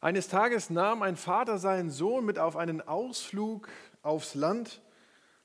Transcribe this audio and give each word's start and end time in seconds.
Eines 0.00 0.28
Tages 0.28 0.70
nahm 0.70 1.02
ein 1.02 1.16
Vater 1.16 1.58
seinen 1.58 1.90
Sohn 1.90 2.24
mit 2.24 2.38
auf 2.38 2.56
einen 2.56 2.80
Ausflug 2.80 3.68
aufs 4.02 4.34
Land 4.34 4.82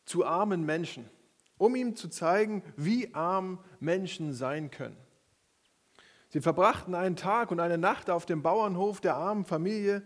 zu 0.05 0.25
armen 0.25 0.65
Menschen, 0.65 1.09
um 1.57 1.75
ihm 1.75 1.95
zu 1.95 2.09
zeigen, 2.09 2.63
wie 2.75 3.13
arm 3.13 3.59
Menschen 3.79 4.33
sein 4.33 4.69
können. 4.71 4.97
Sie 6.29 6.41
verbrachten 6.41 6.95
einen 6.95 7.15
Tag 7.15 7.51
und 7.51 7.59
eine 7.59 7.77
Nacht 7.77 8.09
auf 8.09 8.25
dem 8.25 8.41
Bauernhof 8.41 9.01
der 9.01 9.15
armen 9.15 9.43
Familie. 9.43 10.01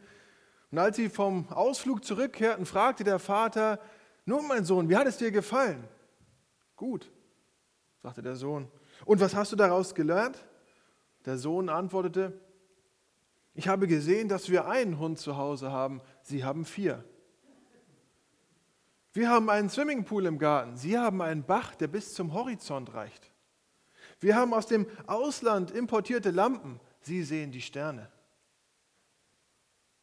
Und 0.71 0.79
als 0.79 0.95
sie 0.95 1.09
vom 1.09 1.47
Ausflug 1.49 2.03
zurückkehrten, 2.03 2.65
fragte 2.65 3.03
der 3.03 3.19
Vater, 3.19 3.79
nun 4.25 4.47
mein 4.47 4.65
Sohn, 4.65 4.89
wie 4.89 4.97
hat 4.97 5.05
es 5.05 5.17
dir 5.17 5.31
gefallen? 5.31 5.87
Gut, 6.75 7.11
sagte 8.01 8.23
der 8.23 8.35
Sohn. 8.35 8.71
Und 9.05 9.19
was 9.19 9.35
hast 9.35 9.51
du 9.51 9.55
daraus 9.55 9.93
gelernt? 9.93 10.43
Der 11.25 11.37
Sohn 11.37 11.69
antwortete, 11.69 12.33
ich 13.55 13.69
habe 13.69 13.87
gesehen, 13.87 14.27
dass 14.27 14.49
wir 14.49 14.67
einen 14.67 14.99
Hund 14.99 15.17
zu 15.17 15.37
Hause 15.37 15.71
haben, 15.71 16.01
Sie 16.21 16.43
haben 16.43 16.65
vier. 16.65 17.03
Wir 19.13 19.29
haben 19.29 19.49
einen 19.49 19.69
Swimmingpool 19.69 20.25
im 20.25 20.37
Garten, 20.37 20.75
Sie 20.75 20.99
haben 20.99 21.21
einen 21.21 21.43
Bach, 21.43 21.73
der 21.73 21.87
bis 21.87 22.13
zum 22.13 22.33
Horizont 22.33 22.93
reicht. 22.93 23.31
Wir 24.19 24.35
haben 24.35 24.53
aus 24.53 24.67
dem 24.67 24.85
Ausland 25.07 25.71
importierte 25.71 26.31
Lampen, 26.31 26.81
Sie 26.99 27.23
sehen 27.23 27.51
die 27.51 27.61
Sterne. 27.61 28.11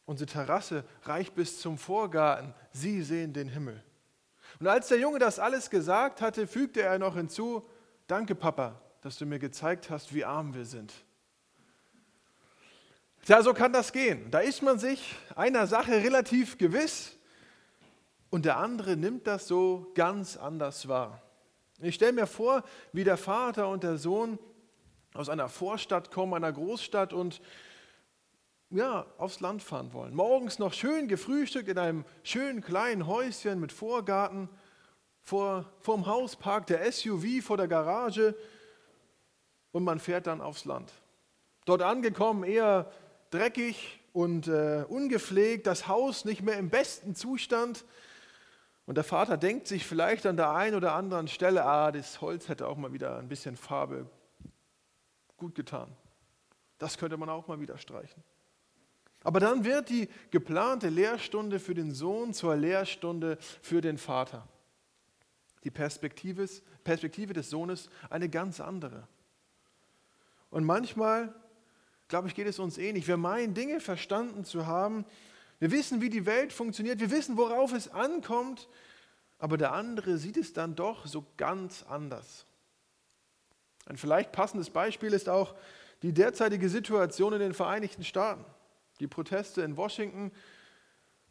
Unsere 0.05 0.29
Terrasse 0.29 0.83
reicht 1.03 1.35
bis 1.35 1.59
zum 1.59 1.77
Vorgarten, 1.77 2.55
Sie 2.71 3.03
sehen 3.03 3.33
den 3.33 3.49
Himmel. 3.49 3.83
Und 4.59 4.67
als 4.67 4.87
der 4.87 4.99
Junge 4.99 5.19
das 5.19 5.37
alles 5.37 5.69
gesagt 5.69 6.21
hatte, 6.21 6.47
fügte 6.47 6.81
er 6.81 6.97
noch 6.97 7.15
hinzu, 7.15 7.67
danke 8.07 8.33
Papa, 8.33 8.81
dass 9.01 9.17
du 9.17 9.27
mir 9.27 9.37
gezeigt 9.37 9.91
hast, 9.91 10.13
wie 10.13 10.25
arm 10.25 10.55
wir 10.55 10.65
sind. 10.65 11.02
Ja, 13.25 13.41
so 13.41 13.53
kann 13.53 13.71
das 13.71 13.93
gehen. 13.93 14.29
Da 14.31 14.39
ist 14.39 14.61
man 14.61 14.77
sich 14.77 15.15
einer 15.33 15.65
Sache 15.65 15.93
relativ 15.93 16.57
gewiss 16.57 17.17
und 18.29 18.43
der 18.43 18.57
andere 18.57 18.97
nimmt 18.97 19.27
das 19.27 19.47
so 19.47 19.91
ganz 19.95 20.35
anders 20.35 20.89
wahr. 20.89 21.21
Ich 21.81 21.95
stelle 21.95 22.11
mir 22.11 22.27
vor, 22.27 22.63
wie 22.91 23.05
der 23.05 23.15
Vater 23.15 23.69
und 23.69 23.83
der 23.83 23.97
Sohn 23.97 24.37
aus 25.13 25.29
einer 25.29 25.47
Vorstadt 25.47 26.11
kommen, 26.11 26.33
einer 26.33 26.51
Großstadt 26.51 27.13
und 27.13 27.41
ja, 28.69 29.05
aufs 29.17 29.39
Land 29.39 29.63
fahren 29.63 29.93
wollen. 29.93 30.13
Morgens 30.13 30.59
noch 30.59 30.73
schön 30.73 31.07
gefrühstückt 31.07 31.69
in 31.69 31.77
einem 31.77 32.05
schönen 32.23 32.61
kleinen 32.61 33.07
Häuschen 33.07 33.61
mit 33.61 33.71
Vorgarten. 33.71 34.49
Vor, 35.21 35.71
vorm 35.79 36.07
Haus 36.07 36.35
parkt 36.35 36.71
der 36.71 36.91
SUV 36.91 37.41
vor 37.41 37.55
der 37.55 37.69
Garage 37.69 38.35
und 39.71 39.85
man 39.85 39.99
fährt 39.99 40.27
dann 40.27 40.41
aufs 40.41 40.65
Land. 40.65 40.91
Dort 41.65 41.81
angekommen, 41.81 42.43
eher 42.43 42.91
dreckig 43.33 43.99
und 44.13 44.47
äh, 44.47 44.85
ungepflegt, 44.87 45.65
das 45.67 45.87
Haus 45.87 46.25
nicht 46.25 46.41
mehr 46.41 46.57
im 46.57 46.69
besten 46.69 47.15
Zustand. 47.15 47.83
Und 48.85 48.95
der 48.95 49.03
Vater 49.03 49.37
denkt 49.37 49.67
sich 49.67 49.85
vielleicht 49.85 50.25
an 50.25 50.37
der 50.37 50.51
einen 50.51 50.75
oder 50.75 50.93
anderen 50.93 51.27
Stelle, 51.27 51.65
ah, 51.65 51.91
das 51.91 52.21
Holz 52.21 52.49
hätte 52.49 52.67
auch 52.67 52.77
mal 52.77 52.93
wieder 52.93 53.17
ein 53.17 53.29
bisschen 53.29 53.55
Farbe 53.55 54.09
gut 55.37 55.55
getan. 55.55 55.95
Das 56.77 56.97
könnte 56.97 57.17
man 57.17 57.29
auch 57.29 57.47
mal 57.47 57.59
wieder 57.59 57.77
streichen. 57.77 58.23
Aber 59.23 59.39
dann 59.39 59.63
wird 59.63 59.89
die 59.89 60.09
geplante 60.31 60.89
Lehrstunde 60.89 61.59
für 61.59 61.73
den 61.73 61.93
Sohn 61.93 62.33
zur 62.33 62.55
Lehrstunde 62.55 63.37
für 63.61 63.79
den 63.79 63.97
Vater. 63.97 64.47
Die 65.63 65.71
Perspektive, 65.71 66.45
Perspektive 66.83 67.31
des 67.31 67.49
Sohnes 67.49 67.89
eine 68.09 68.27
ganz 68.27 68.59
andere. 68.59 69.07
Und 70.49 70.65
manchmal 70.65 71.33
glaube 72.07 72.27
ich, 72.27 72.35
geht 72.35 72.47
es 72.47 72.59
uns 72.59 72.77
ähnlich. 72.77 73.07
Wir 73.07 73.17
meinen, 73.17 73.53
Dinge 73.53 73.79
verstanden 73.79 74.45
zu 74.45 74.67
haben. 74.67 75.05
Wir 75.59 75.71
wissen, 75.71 76.01
wie 76.01 76.09
die 76.09 76.25
Welt 76.25 76.53
funktioniert. 76.53 76.99
Wir 76.99 77.11
wissen, 77.11 77.37
worauf 77.37 77.73
es 77.73 77.89
ankommt. 77.89 78.67
Aber 79.39 79.57
der 79.57 79.73
andere 79.73 80.17
sieht 80.17 80.37
es 80.37 80.53
dann 80.53 80.75
doch 80.75 81.05
so 81.05 81.25
ganz 81.37 81.83
anders. 81.83 82.45
Ein 83.85 83.97
vielleicht 83.97 84.31
passendes 84.31 84.69
Beispiel 84.69 85.13
ist 85.13 85.27
auch 85.27 85.55
die 86.01 86.13
derzeitige 86.13 86.69
Situation 86.69 87.33
in 87.33 87.39
den 87.39 87.53
Vereinigten 87.53 88.03
Staaten. 88.03 88.45
Die 88.99 89.07
Proteste 89.07 89.61
in 89.61 89.75
Washington 89.75 90.31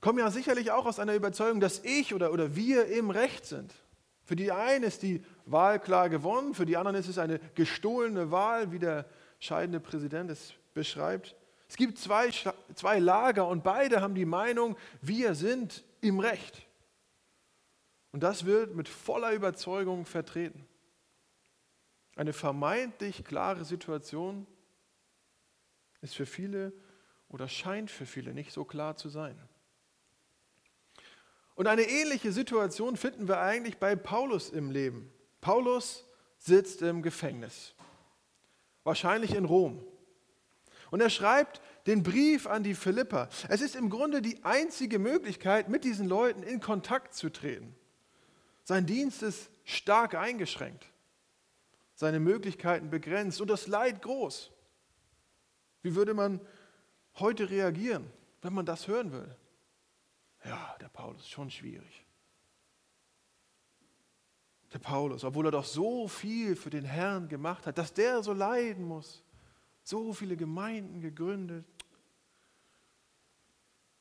kommen 0.01 0.19
ja 0.19 0.31
sicherlich 0.31 0.71
auch 0.71 0.85
aus 0.85 0.99
einer 0.99 1.15
Überzeugung, 1.15 1.61
dass 1.61 1.81
ich 1.85 2.13
oder, 2.13 2.33
oder 2.33 2.57
wir 2.57 2.87
im 2.87 3.11
Recht 3.11 3.47
sind. 3.47 3.73
Für 4.25 4.37
die 4.37 4.53
einen 4.53 4.85
ist 4.85 5.03
die 5.03 5.25
Wahl 5.47 5.81
klar 5.81 6.09
gewonnen, 6.09 6.55
für 6.55 6.67
die 6.67 6.77
anderen 6.77 6.97
ist 6.97 7.09
es 7.09 7.19
eine 7.19 7.39
gestohlene 7.55 8.31
Wahl, 8.31 8.73
wie 8.73 8.79
der 8.79 9.07
scheidende 9.39 9.81
Präsident 9.81 10.31
es 10.31 10.55
beschreibt. 10.75 11.37
Es 11.69 11.77
gibt 11.77 11.99
zwei, 11.99 12.31
zwei 12.75 12.99
Lager 12.99 13.49
und 13.49 13.65
beide 13.65 14.01
haben 14.01 14.15
die 14.15 14.27
Meinung, 14.27 14.77
wir 15.01 15.35
sind 15.35 15.85
im 16.01 16.21
Recht. 16.21 16.67
Und 18.11 18.23
das 18.23 18.45
wird 18.45 18.75
mit 18.75 18.89
voller 18.89 19.33
Überzeugung 19.33 20.05
vertreten. 20.05 20.67
Eine 22.15 22.35
vermeintlich 22.35 23.25
klare 23.25 23.65
Situation 23.65 24.47
ist 26.03 26.15
für 26.15 26.27
viele 26.27 26.73
oder 27.31 27.49
scheint 27.49 27.91
für 27.91 28.05
viele 28.05 28.35
nicht 28.35 28.53
so 28.53 28.65
klar 28.65 28.97
zu 28.97 29.09
sein. 29.09 29.39
Und 31.55 31.67
eine 31.67 31.83
ähnliche 31.83 32.33
Situation 32.33 32.97
finden 32.97 33.29
wir 33.29 33.41
eigentlich 33.41 33.79
bei 33.79 33.97
Paulus 33.97 34.51
im 34.51 34.71
Leben. 34.71 35.11
Paulus 35.41 36.07
sitzt 36.39 36.83
im 36.83 37.03
Gefängnis, 37.03 37.75
wahrscheinlich 38.85 39.35
in 39.35 39.45
Rom. 39.45 39.83
Und 40.93 41.01
er 41.01 41.09
schreibt 41.09 41.63
den 41.87 42.03
Brief 42.03 42.47
an 42.47 42.63
die 42.63 42.75
Philipper. 42.75 43.31
Es 43.49 43.63
ist 43.63 43.77
im 43.77 43.89
Grunde 43.89 44.21
die 44.21 44.45
einzige 44.45 44.99
Möglichkeit, 44.99 45.71
mit 45.71 45.85
diesen 45.85 46.07
Leuten 46.07 46.43
in 46.43 46.61
Kontakt 46.61 47.15
zu 47.15 47.31
treten. 47.31 47.75
Sein 48.63 48.85
Dienst 48.85 49.23
ist 49.23 49.51
stark 49.65 50.15
eingeschränkt, 50.15 50.87
seine 51.95 52.21
Möglichkeiten 52.21 52.91
begrenzt 52.91 53.41
und 53.41 53.49
das 53.49 53.69
Leid 53.69 54.03
groß. 54.03 54.53
Wie 55.81 55.95
würde 55.95 56.13
man 56.13 56.43
heute 57.15 57.49
reagieren, 57.49 58.05
wenn 58.43 58.53
man 58.53 58.67
das 58.67 58.87
hören 58.87 59.13
würde? 59.13 59.35
Ja, 60.45 60.77
der 60.79 60.91
Paulus, 60.91 61.27
schon 61.27 61.51
schwierig. 61.51 62.05
Der 64.75 64.79
Paulus, 64.79 65.25
obwohl 65.25 65.47
er 65.47 65.53
doch 65.53 65.65
so 65.65 66.07
viel 66.07 66.55
für 66.55 66.69
den 66.69 66.85
Herrn 66.85 67.29
gemacht 67.29 67.67
hat, 67.67 67.79
dass 67.79 67.95
der 67.95 68.23
so 68.23 68.35
leiden 68.35 68.85
muss. 68.85 69.23
So 69.85 70.13
viele 70.13 70.37
Gemeinden 70.37 71.01
gegründet. 71.01 71.65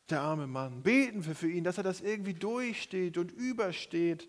Der 0.09 0.21
arme 0.21 0.47
Mann. 0.47 0.83
Beten 0.83 1.25
wir 1.25 1.35
für 1.35 1.49
ihn, 1.49 1.63
dass 1.63 1.77
er 1.77 1.83
das 1.83 2.01
irgendwie 2.01 2.33
durchsteht 2.33 3.17
und 3.17 3.31
übersteht, 3.31 4.27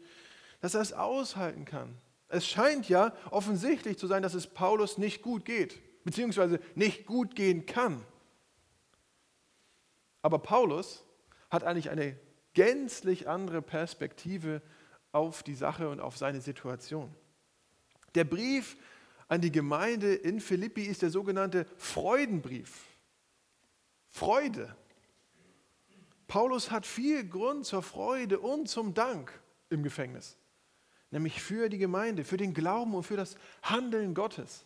dass 0.60 0.74
er 0.74 0.80
es 0.80 0.92
aushalten 0.92 1.64
kann. 1.64 1.96
Es 2.28 2.46
scheint 2.46 2.88
ja 2.88 3.14
offensichtlich 3.30 3.98
zu 3.98 4.06
sein, 4.06 4.22
dass 4.22 4.34
es 4.34 4.46
Paulus 4.46 4.96
nicht 4.96 5.20
gut 5.22 5.44
geht, 5.44 5.80
beziehungsweise 6.04 6.60
nicht 6.74 7.04
gut 7.04 7.34
gehen 7.34 7.66
kann. 7.66 8.02
Aber 10.22 10.38
Paulus 10.38 11.04
hat 11.50 11.64
eigentlich 11.64 11.90
eine 11.90 12.18
gänzlich 12.54 13.28
andere 13.28 13.60
Perspektive 13.60 14.62
auf 15.10 15.42
die 15.42 15.54
Sache 15.54 15.88
und 15.88 16.00
auf 16.00 16.16
seine 16.16 16.40
Situation. 16.40 17.14
Der 18.14 18.24
Brief 18.24 18.76
an 19.28 19.40
die 19.40 19.52
Gemeinde 19.52 20.14
in 20.14 20.40
Philippi 20.40 20.82
ist 20.82 21.02
der 21.02 21.10
sogenannte 21.10 21.66
Freudenbrief. 21.76 22.86
Freude. 24.10 24.76
Paulus 26.26 26.70
hat 26.70 26.86
viel 26.86 27.28
Grund 27.28 27.66
zur 27.66 27.82
Freude 27.82 28.40
und 28.40 28.68
zum 28.68 28.94
Dank 28.94 29.32
im 29.70 29.82
Gefängnis, 29.82 30.36
nämlich 31.10 31.42
für 31.42 31.68
die 31.68 31.78
Gemeinde, 31.78 32.24
für 32.24 32.36
den 32.36 32.54
Glauben 32.54 32.94
und 32.94 33.02
für 33.02 33.16
das 33.16 33.36
Handeln 33.62 34.14
Gottes. 34.14 34.64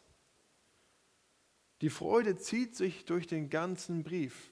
Die 1.81 1.91
Freude 1.91 2.37
zieht 2.37 2.77
sich 2.77 3.05
durch 3.05 3.27
den 3.27 3.51
ganzen 3.51 4.03
Brief. 4.03 4.51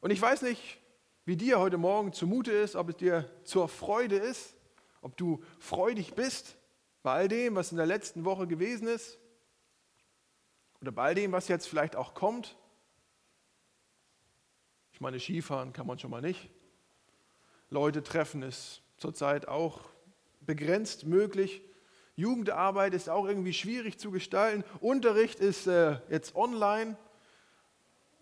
Und 0.00 0.10
ich 0.10 0.20
weiß 0.20 0.42
nicht, 0.42 0.80
wie 1.24 1.36
dir 1.36 1.58
heute 1.58 1.78
Morgen 1.78 2.12
zumute 2.12 2.52
ist, 2.52 2.76
ob 2.76 2.90
es 2.90 2.96
dir 2.96 3.30
zur 3.44 3.68
Freude 3.68 4.16
ist, 4.16 4.54
ob 5.02 5.16
du 5.16 5.42
freudig 5.58 6.14
bist 6.14 6.56
bei 7.04 7.12
all 7.12 7.28
dem, 7.28 7.54
was 7.54 7.70
in 7.70 7.76
der 7.76 7.84
letzten 7.84 8.24
Woche 8.24 8.46
gewesen 8.46 8.88
ist 8.88 9.18
oder 10.80 10.90
bei 10.90 11.02
all 11.02 11.14
dem, 11.14 11.32
was 11.32 11.48
jetzt 11.48 11.66
vielleicht 11.68 11.96
auch 11.96 12.14
kommt. 12.14 12.56
Ich 14.90 15.02
meine, 15.02 15.20
Skifahren 15.20 15.74
kann 15.74 15.86
man 15.86 15.98
schon 15.98 16.10
mal 16.10 16.22
nicht. 16.22 16.48
Leute 17.68 18.02
treffen 18.02 18.42
ist 18.42 18.80
zurzeit 18.96 19.48
auch 19.48 19.82
begrenzt 20.40 21.04
möglich. 21.04 21.60
Jugendarbeit 22.16 22.94
ist 22.94 23.10
auch 23.10 23.26
irgendwie 23.26 23.52
schwierig 23.52 23.98
zu 23.98 24.10
gestalten. 24.10 24.64
Unterricht 24.80 25.40
ist 25.40 25.66
äh, 25.66 25.98
jetzt 26.08 26.34
online 26.34 26.96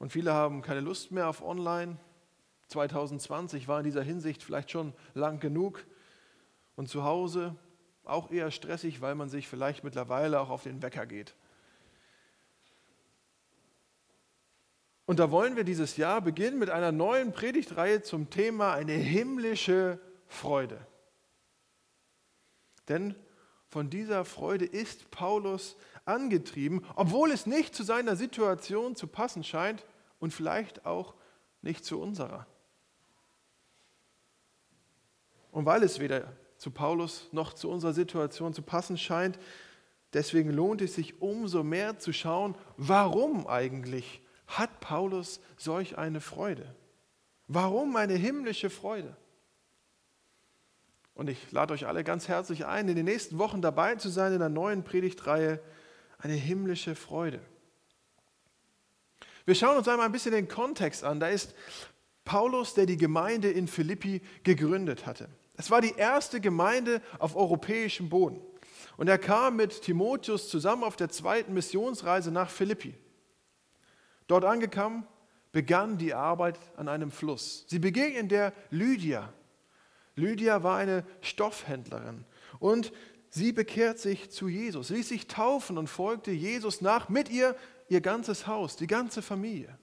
und 0.00 0.10
viele 0.10 0.32
haben 0.32 0.60
keine 0.60 0.80
Lust 0.80 1.12
mehr 1.12 1.28
auf 1.28 1.40
online. 1.40 1.98
2020 2.66 3.68
war 3.68 3.78
in 3.78 3.84
dieser 3.84 4.02
Hinsicht 4.02 4.42
vielleicht 4.42 4.72
schon 4.72 4.92
lang 5.14 5.38
genug. 5.38 5.86
Und 6.74 6.88
zu 6.88 7.04
Hause 7.04 7.54
auch 8.04 8.30
eher 8.30 8.50
stressig, 8.50 9.00
weil 9.00 9.14
man 9.14 9.28
sich 9.28 9.48
vielleicht 9.48 9.84
mittlerweile 9.84 10.40
auch 10.40 10.50
auf 10.50 10.64
den 10.64 10.82
Wecker 10.82 11.06
geht. 11.06 11.34
Und 15.06 15.18
da 15.18 15.30
wollen 15.30 15.56
wir 15.56 15.64
dieses 15.64 15.96
Jahr 15.96 16.20
beginnen 16.20 16.58
mit 16.58 16.70
einer 16.70 16.92
neuen 16.92 17.32
Predigtreihe 17.32 18.02
zum 18.02 18.30
Thema 18.30 18.72
eine 18.72 18.92
himmlische 18.92 19.98
Freude. 20.26 20.86
Denn 22.88 23.14
von 23.68 23.90
dieser 23.90 24.24
Freude 24.24 24.64
ist 24.64 25.10
Paulus 25.10 25.76
angetrieben, 26.04 26.84
obwohl 26.94 27.30
es 27.30 27.46
nicht 27.46 27.74
zu 27.74 27.82
seiner 27.82 28.16
Situation 28.16 28.96
zu 28.96 29.06
passen 29.06 29.44
scheint 29.44 29.84
und 30.18 30.32
vielleicht 30.32 30.86
auch 30.86 31.14
nicht 31.62 31.84
zu 31.84 32.00
unserer. 32.00 32.46
Und 35.50 35.66
weil 35.66 35.82
es 35.82 35.98
weder 36.00 36.32
zu 36.62 36.70
Paulus 36.70 37.28
noch 37.32 37.54
zu 37.54 37.68
unserer 37.68 37.92
Situation 37.92 38.54
zu 38.54 38.62
passen 38.62 38.96
scheint, 38.96 39.36
deswegen 40.12 40.48
lohnt 40.50 40.80
es 40.80 40.94
sich 40.94 41.20
umso 41.20 41.64
mehr 41.64 41.98
zu 41.98 42.12
schauen, 42.12 42.54
warum 42.76 43.48
eigentlich 43.48 44.22
hat 44.46 44.78
Paulus 44.78 45.40
solch 45.56 45.98
eine 45.98 46.20
Freude? 46.20 46.72
Warum 47.48 47.96
eine 47.96 48.14
himmlische 48.14 48.70
Freude? 48.70 49.16
Und 51.14 51.28
ich 51.28 51.50
lade 51.50 51.74
euch 51.74 51.88
alle 51.88 52.04
ganz 52.04 52.28
herzlich 52.28 52.64
ein, 52.64 52.88
in 52.88 52.94
den 52.94 53.06
nächsten 53.06 53.38
Wochen 53.38 53.60
dabei 53.60 53.96
zu 53.96 54.08
sein 54.08 54.32
in 54.32 54.38
der 54.38 54.48
neuen 54.48 54.84
Predigtreihe 54.84 55.60
Eine 56.18 56.34
himmlische 56.34 56.94
Freude. 56.94 57.40
Wir 59.46 59.56
schauen 59.56 59.76
uns 59.76 59.88
einmal 59.88 60.06
ein 60.06 60.12
bisschen 60.12 60.30
den 60.30 60.46
Kontext 60.46 61.02
an. 61.02 61.18
Da 61.18 61.26
ist 61.26 61.56
Paulus, 62.24 62.74
der 62.74 62.86
die 62.86 62.96
Gemeinde 62.96 63.50
in 63.50 63.66
Philippi 63.66 64.22
gegründet 64.44 65.06
hatte. 65.06 65.28
Es 65.54 65.70
war 65.70 65.80
die 65.80 65.94
erste 65.96 66.40
Gemeinde 66.40 67.02
auf 67.18 67.36
europäischem 67.36 68.08
Boden. 68.08 68.40
Und 68.96 69.08
er 69.08 69.18
kam 69.18 69.56
mit 69.56 69.82
Timotheus 69.82 70.48
zusammen 70.48 70.84
auf 70.84 70.96
der 70.96 71.08
zweiten 71.08 71.54
Missionsreise 71.54 72.30
nach 72.30 72.50
Philippi. 72.50 72.94
Dort 74.26 74.44
angekommen, 74.44 75.06
begann 75.50 75.98
die 75.98 76.14
Arbeit 76.14 76.58
an 76.76 76.88
einem 76.88 77.10
Fluss. 77.10 77.64
Sie 77.68 77.78
begegnen 77.78 78.28
der 78.28 78.52
Lydia. 78.70 79.32
Lydia 80.14 80.62
war 80.62 80.78
eine 80.78 81.04
Stoffhändlerin 81.20 82.24
und 82.58 82.92
sie 83.30 83.52
bekehrt 83.52 83.98
sich 83.98 84.30
zu 84.30 84.48
Jesus, 84.48 84.90
ließ 84.90 85.08
sich 85.08 85.26
taufen 85.26 85.78
und 85.78 85.88
folgte 85.88 86.30
Jesus 86.30 86.80
nach, 86.80 87.08
mit 87.08 87.30
ihr 87.30 87.56
ihr 87.88 88.00
ganzes 88.00 88.46
Haus, 88.46 88.76
die 88.76 88.86
ganze 88.86 89.20
Familie. 89.22 89.78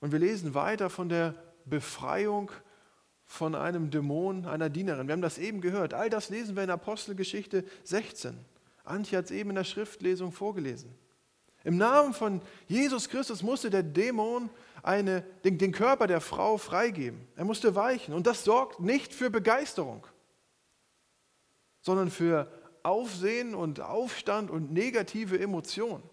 Und 0.00 0.12
wir 0.12 0.18
lesen 0.18 0.54
weiter 0.54 0.90
von 0.90 1.08
der 1.08 1.34
Befreiung 1.64 2.52
von 3.26 3.54
einem 3.54 3.90
Dämon, 3.90 4.46
einer 4.46 4.70
Dienerin. 4.70 5.08
Wir 5.08 5.12
haben 5.12 5.22
das 5.22 5.38
eben 5.38 5.60
gehört. 5.60 5.92
All 5.92 6.08
das 6.08 6.30
lesen 6.30 6.56
wir 6.56 6.62
in 6.62 6.70
Apostelgeschichte 6.70 7.64
16. 7.84 8.38
Antje 8.84 9.18
hat 9.18 9.26
es 9.26 9.30
eben 9.32 9.50
in 9.50 9.56
der 9.56 9.64
Schriftlesung 9.64 10.32
vorgelesen. 10.32 10.94
Im 11.64 11.76
Namen 11.76 12.14
von 12.14 12.40
Jesus 12.68 13.08
Christus 13.08 13.42
musste 13.42 13.70
der 13.70 13.82
Dämon 13.82 14.48
eine, 14.84 15.22
den, 15.44 15.58
den 15.58 15.72
Körper 15.72 16.06
der 16.06 16.20
Frau 16.20 16.58
freigeben. 16.58 17.26
Er 17.34 17.44
musste 17.44 17.74
weichen. 17.74 18.14
Und 18.14 18.28
das 18.28 18.44
sorgt 18.44 18.78
nicht 18.78 19.12
für 19.12 19.30
Begeisterung, 19.30 20.06
sondern 21.80 22.12
für 22.12 22.48
Aufsehen 22.84 23.56
und 23.56 23.80
Aufstand 23.80 24.48
und 24.48 24.72
negative 24.72 25.40
Emotionen. 25.40 26.04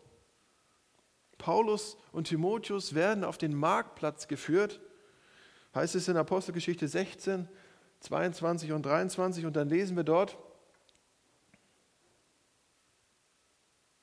Paulus 1.37 1.97
und 2.11 2.29
Timotheus 2.29 2.95
werden 2.95 3.23
auf 3.23 3.37
den 3.37 3.53
Marktplatz 3.53 4.27
geführt, 4.27 4.81
heißt 5.75 5.95
es 5.95 6.07
in 6.07 6.17
Apostelgeschichte 6.17 6.87
16, 6.87 7.47
22 8.01 8.71
und 8.71 8.85
23. 8.85 9.45
Und 9.45 9.55
dann 9.55 9.69
lesen 9.69 9.95
wir 9.95 10.03
dort, 10.03 10.37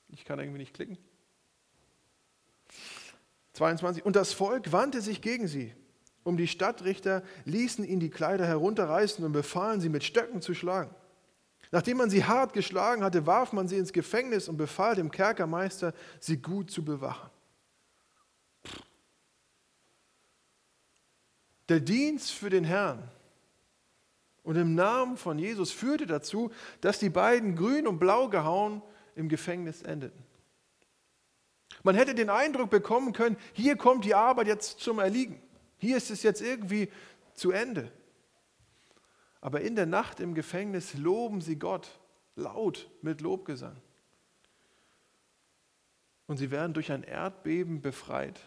ich 0.08 0.24
kann 0.24 0.38
irgendwie 0.38 0.58
nicht 0.58 0.74
klicken. 0.74 0.98
22. 3.52 4.04
Und 4.04 4.16
das 4.16 4.32
Volk 4.32 4.72
wandte 4.72 5.00
sich 5.00 5.20
gegen 5.20 5.46
sie. 5.46 5.74
Um 6.22 6.36
die 6.36 6.48
Stadtrichter 6.48 7.22
ließen 7.44 7.84
ihn 7.84 8.00
die 8.00 8.10
Kleider 8.10 8.46
herunterreißen 8.46 9.24
und 9.24 9.32
befahlen 9.32 9.80
sie 9.80 9.88
mit 9.88 10.04
Stöcken 10.04 10.42
zu 10.42 10.54
schlagen. 10.54 10.94
Nachdem 11.70 11.98
man 11.98 12.10
sie 12.10 12.24
hart 12.24 12.52
geschlagen 12.52 13.04
hatte, 13.04 13.26
warf 13.26 13.52
man 13.52 13.68
sie 13.68 13.78
ins 13.78 13.92
Gefängnis 13.92 14.48
und 14.48 14.56
befahl 14.56 14.96
dem 14.96 15.10
Kerkermeister, 15.10 15.94
sie 16.18 16.36
gut 16.38 16.70
zu 16.70 16.84
bewachen. 16.84 17.30
Der 21.70 21.78
Dienst 21.78 22.32
für 22.32 22.50
den 22.50 22.64
Herrn 22.64 23.08
und 24.42 24.56
im 24.56 24.74
Namen 24.74 25.16
von 25.16 25.38
Jesus 25.38 25.70
führte 25.70 26.04
dazu, 26.04 26.50
dass 26.80 26.98
die 26.98 27.10
beiden 27.10 27.54
grün 27.54 27.86
und 27.86 28.00
blau 28.00 28.28
gehauen 28.28 28.82
im 29.14 29.28
Gefängnis 29.28 29.82
endeten. 29.82 30.20
Man 31.84 31.94
hätte 31.94 32.16
den 32.16 32.28
Eindruck 32.28 32.70
bekommen 32.70 33.12
können, 33.12 33.36
hier 33.52 33.76
kommt 33.76 34.04
die 34.04 34.16
Arbeit 34.16 34.48
jetzt 34.48 34.80
zum 34.80 34.98
Erliegen. 34.98 35.40
Hier 35.78 35.96
ist 35.96 36.10
es 36.10 36.24
jetzt 36.24 36.42
irgendwie 36.42 36.90
zu 37.34 37.52
Ende. 37.52 37.92
Aber 39.40 39.60
in 39.60 39.76
der 39.76 39.86
Nacht 39.86 40.18
im 40.18 40.34
Gefängnis 40.34 40.94
loben 40.94 41.40
sie 41.40 41.56
Gott 41.56 42.00
laut 42.34 42.90
mit 43.00 43.20
Lobgesang. 43.20 43.76
Und 46.26 46.38
sie 46.38 46.50
werden 46.50 46.74
durch 46.74 46.90
ein 46.90 47.04
Erdbeben 47.04 47.80
befreit. 47.80 48.40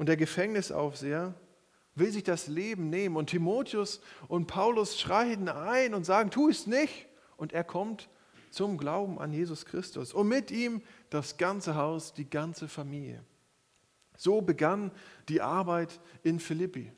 Und 0.00 0.06
der 0.06 0.16
Gefängnisaufseher 0.16 1.34
will 1.94 2.10
sich 2.10 2.24
das 2.24 2.46
Leben 2.46 2.88
nehmen. 2.88 3.16
Und 3.16 3.28
Timotheus 3.28 4.00
und 4.28 4.46
Paulus 4.46 4.98
schreien 4.98 5.46
ein 5.50 5.92
und 5.92 6.06
sagen, 6.06 6.30
tu 6.30 6.48
es 6.48 6.66
nicht. 6.66 7.06
Und 7.36 7.52
er 7.52 7.64
kommt 7.64 8.08
zum 8.50 8.78
Glauben 8.78 9.18
an 9.18 9.30
Jesus 9.30 9.66
Christus 9.66 10.14
und 10.14 10.26
mit 10.26 10.50
ihm 10.50 10.80
das 11.10 11.36
ganze 11.36 11.74
Haus, 11.74 12.14
die 12.14 12.30
ganze 12.30 12.66
Familie. 12.66 13.22
So 14.16 14.40
begann 14.40 14.90
die 15.28 15.42
Arbeit 15.42 16.00
in 16.22 16.40
Philippi. 16.40 16.90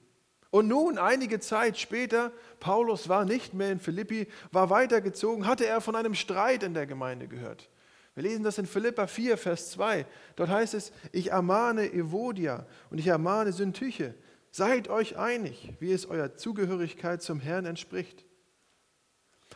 Und 0.51 0.69
nun, 0.69 0.97
einige 0.97 1.41
Zeit 1.41 1.81
später, 1.81 2.31
Paulus 2.61 3.09
war 3.09 3.25
nicht 3.25 3.53
mehr 3.53 3.73
in 3.73 3.81
Philippi, 3.81 4.29
war 4.53 4.71
weitergezogen, 4.71 5.49
hatte 5.49 5.67
er 5.67 5.81
von 5.81 5.97
einem 5.97 6.15
Streit 6.15 6.63
in 6.63 6.73
der 6.73 6.87
Gemeinde 6.87 7.27
gehört. 7.27 7.69
Wir 8.15 8.25
lesen 8.25 8.45
das 8.45 8.59
in 8.59 8.67
Philippa 8.67 9.07
4, 9.07 9.39
Vers 9.39 9.71
2. 9.73 10.07
Dort 10.37 10.51
heißt 10.51 10.75
es, 10.75 10.93
ich 11.13 11.31
ermahne 11.31 11.91
Evodia 11.93 12.67
und 12.91 12.99
ich 12.99 13.07
ermahne 13.07 13.53
Syntyche, 13.53 14.15
seid 14.51 14.89
euch 14.89 15.17
einig, 15.17 15.73
wie 15.81 15.93
es 15.93 16.05
eurer 16.07 16.37
Zugehörigkeit 16.37 17.23
zum 17.23 17.41
Herrn 17.41 17.65
entspricht. 17.65 18.27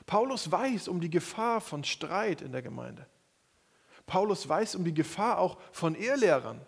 Paulus 0.06 0.50
weiß 0.50 0.88
um 0.88 1.00
die 1.00 1.10
Gefahr 1.10 1.60
von 1.60 1.84
Streit 1.84 2.40
in 2.40 2.52
der 2.52 2.62
Gemeinde. 2.62 3.06
Paulus 4.06 4.48
weiß 4.48 4.76
um 4.76 4.84
die 4.84 4.94
Gefahr 4.94 5.38
auch 5.38 5.58
von 5.72 5.94
Ehrlehrern, 5.94 6.60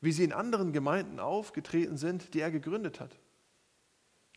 wie 0.00 0.12
sie 0.12 0.24
in 0.24 0.32
anderen 0.32 0.72
Gemeinden 0.72 1.20
aufgetreten 1.20 1.96
sind, 1.96 2.34
die 2.34 2.40
er 2.40 2.50
gegründet 2.50 3.00
hat. 3.00 3.18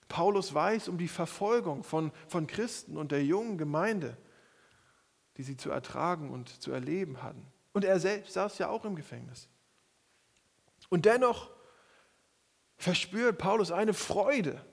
Paulus 0.08 0.54
weiß 0.54 0.88
um 0.88 0.98
die 0.98 1.08
Verfolgung 1.08 1.84
von, 1.84 2.12
von 2.28 2.48
Christen 2.48 2.98
und 2.98 3.12
der 3.12 3.24
jungen 3.24 3.58
Gemeinde, 3.58 4.18
die 5.38 5.44
sie 5.44 5.58
zu 5.58 5.72
ertragen 5.72 6.30
und 6.30 6.62
zu 6.62 6.72
erleben 6.72 7.24
hatten. 7.24 7.46
Und 7.74 7.86
er 7.86 8.00
selbst 8.00 8.34
saß 8.34 8.58
ja 8.58 8.70
auch 8.70 8.86
im 8.86 8.96
Gefängnis. 8.96 9.48
Und 10.90 11.06
dennoch 11.06 11.50
verspürt 12.78 13.38
Paulus 13.38 13.72
eine 13.72 13.94
Freude 13.94 14.66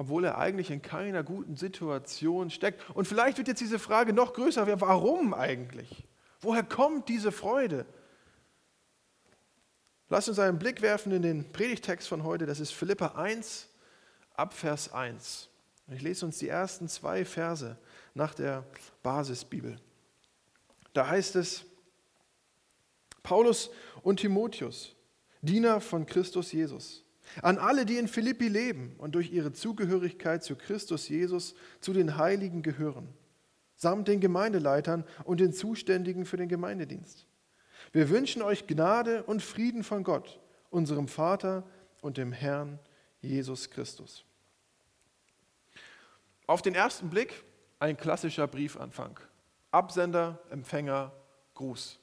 obwohl 0.00 0.24
er 0.24 0.38
eigentlich 0.38 0.70
in 0.70 0.80
keiner 0.80 1.22
guten 1.22 1.56
Situation 1.56 2.48
steckt. 2.48 2.88
Und 2.96 3.06
vielleicht 3.06 3.36
wird 3.36 3.48
jetzt 3.48 3.60
diese 3.60 3.78
Frage 3.78 4.14
noch 4.14 4.32
größer, 4.32 4.80
warum 4.80 5.34
eigentlich? 5.34 6.08
Woher 6.40 6.62
kommt 6.62 7.10
diese 7.10 7.32
Freude? 7.32 7.84
Lass 10.08 10.26
uns 10.26 10.38
einen 10.38 10.58
Blick 10.58 10.80
werfen 10.80 11.12
in 11.12 11.20
den 11.20 11.52
Predigtext 11.52 12.08
von 12.08 12.24
heute, 12.24 12.46
das 12.46 12.60
ist 12.60 12.70
Philippa 12.70 13.08
1, 13.08 13.68
Abvers 14.32 14.90
1. 14.90 15.50
Ich 15.88 16.00
lese 16.00 16.24
uns 16.24 16.38
die 16.38 16.48
ersten 16.48 16.88
zwei 16.88 17.26
Verse 17.26 17.76
nach 18.14 18.34
der 18.34 18.64
Basisbibel. 19.02 19.78
Da 20.92 21.08
heißt 21.08 21.36
es, 21.36 21.64
Paulus 23.22 23.70
und 24.02 24.20
Timotheus, 24.20 24.94
Diener 25.42 25.80
von 25.80 26.06
Christus 26.06 26.52
Jesus 26.52 27.04
an 27.42 27.58
alle, 27.58 27.86
die 27.86 27.98
in 27.98 28.08
Philippi 28.08 28.48
leben 28.48 28.94
und 28.98 29.14
durch 29.14 29.32
ihre 29.32 29.52
Zugehörigkeit 29.52 30.42
zu 30.42 30.56
Christus 30.56 31.08
Jesus 31.08 31.54
zu 31.80 31.92
den 31.92 32.16
Heiligen 32.16 32.62
gehören, 32.62 33.08
samt 33.76 34.08
den 34.08 34.20
Gemeindeleitern 34.20 35.04
und 35.24 35.40
den 35.40 35.52
Zuständigen 35.52 36.26
für 36.26 36.36
den 36.36 36.48
Gemeindedienst. 36.48 37.26
Wir 37.92 38.10
wünschen 38.10 38.42
euch 38.42 38.66
Gnade 38.66 39.22
und 39.24 39.42
Frieden 39.42 39.84
von 39.84 40.04
Gott, 40.04 40.40
unserem 40.70 41.08
Vater 41.08 41.64
und 42.02 42.16
dem 42.16 42.32
Herrn 42.32 42.78
Jesus 43.20 43.70
Christus. 43.70 44.24
Auf 46.46 46.62
den 46.62 46.74
ersten 46.74 47.10
Blick 47.10 47.44
ein 47.80 47.96
klassischer 47.96 48.46
Briefanfang. 48.46 49.18
Absender, 49.72 50.38
Empfänger, 50.50 51.12
Gruß. 51.54 51.98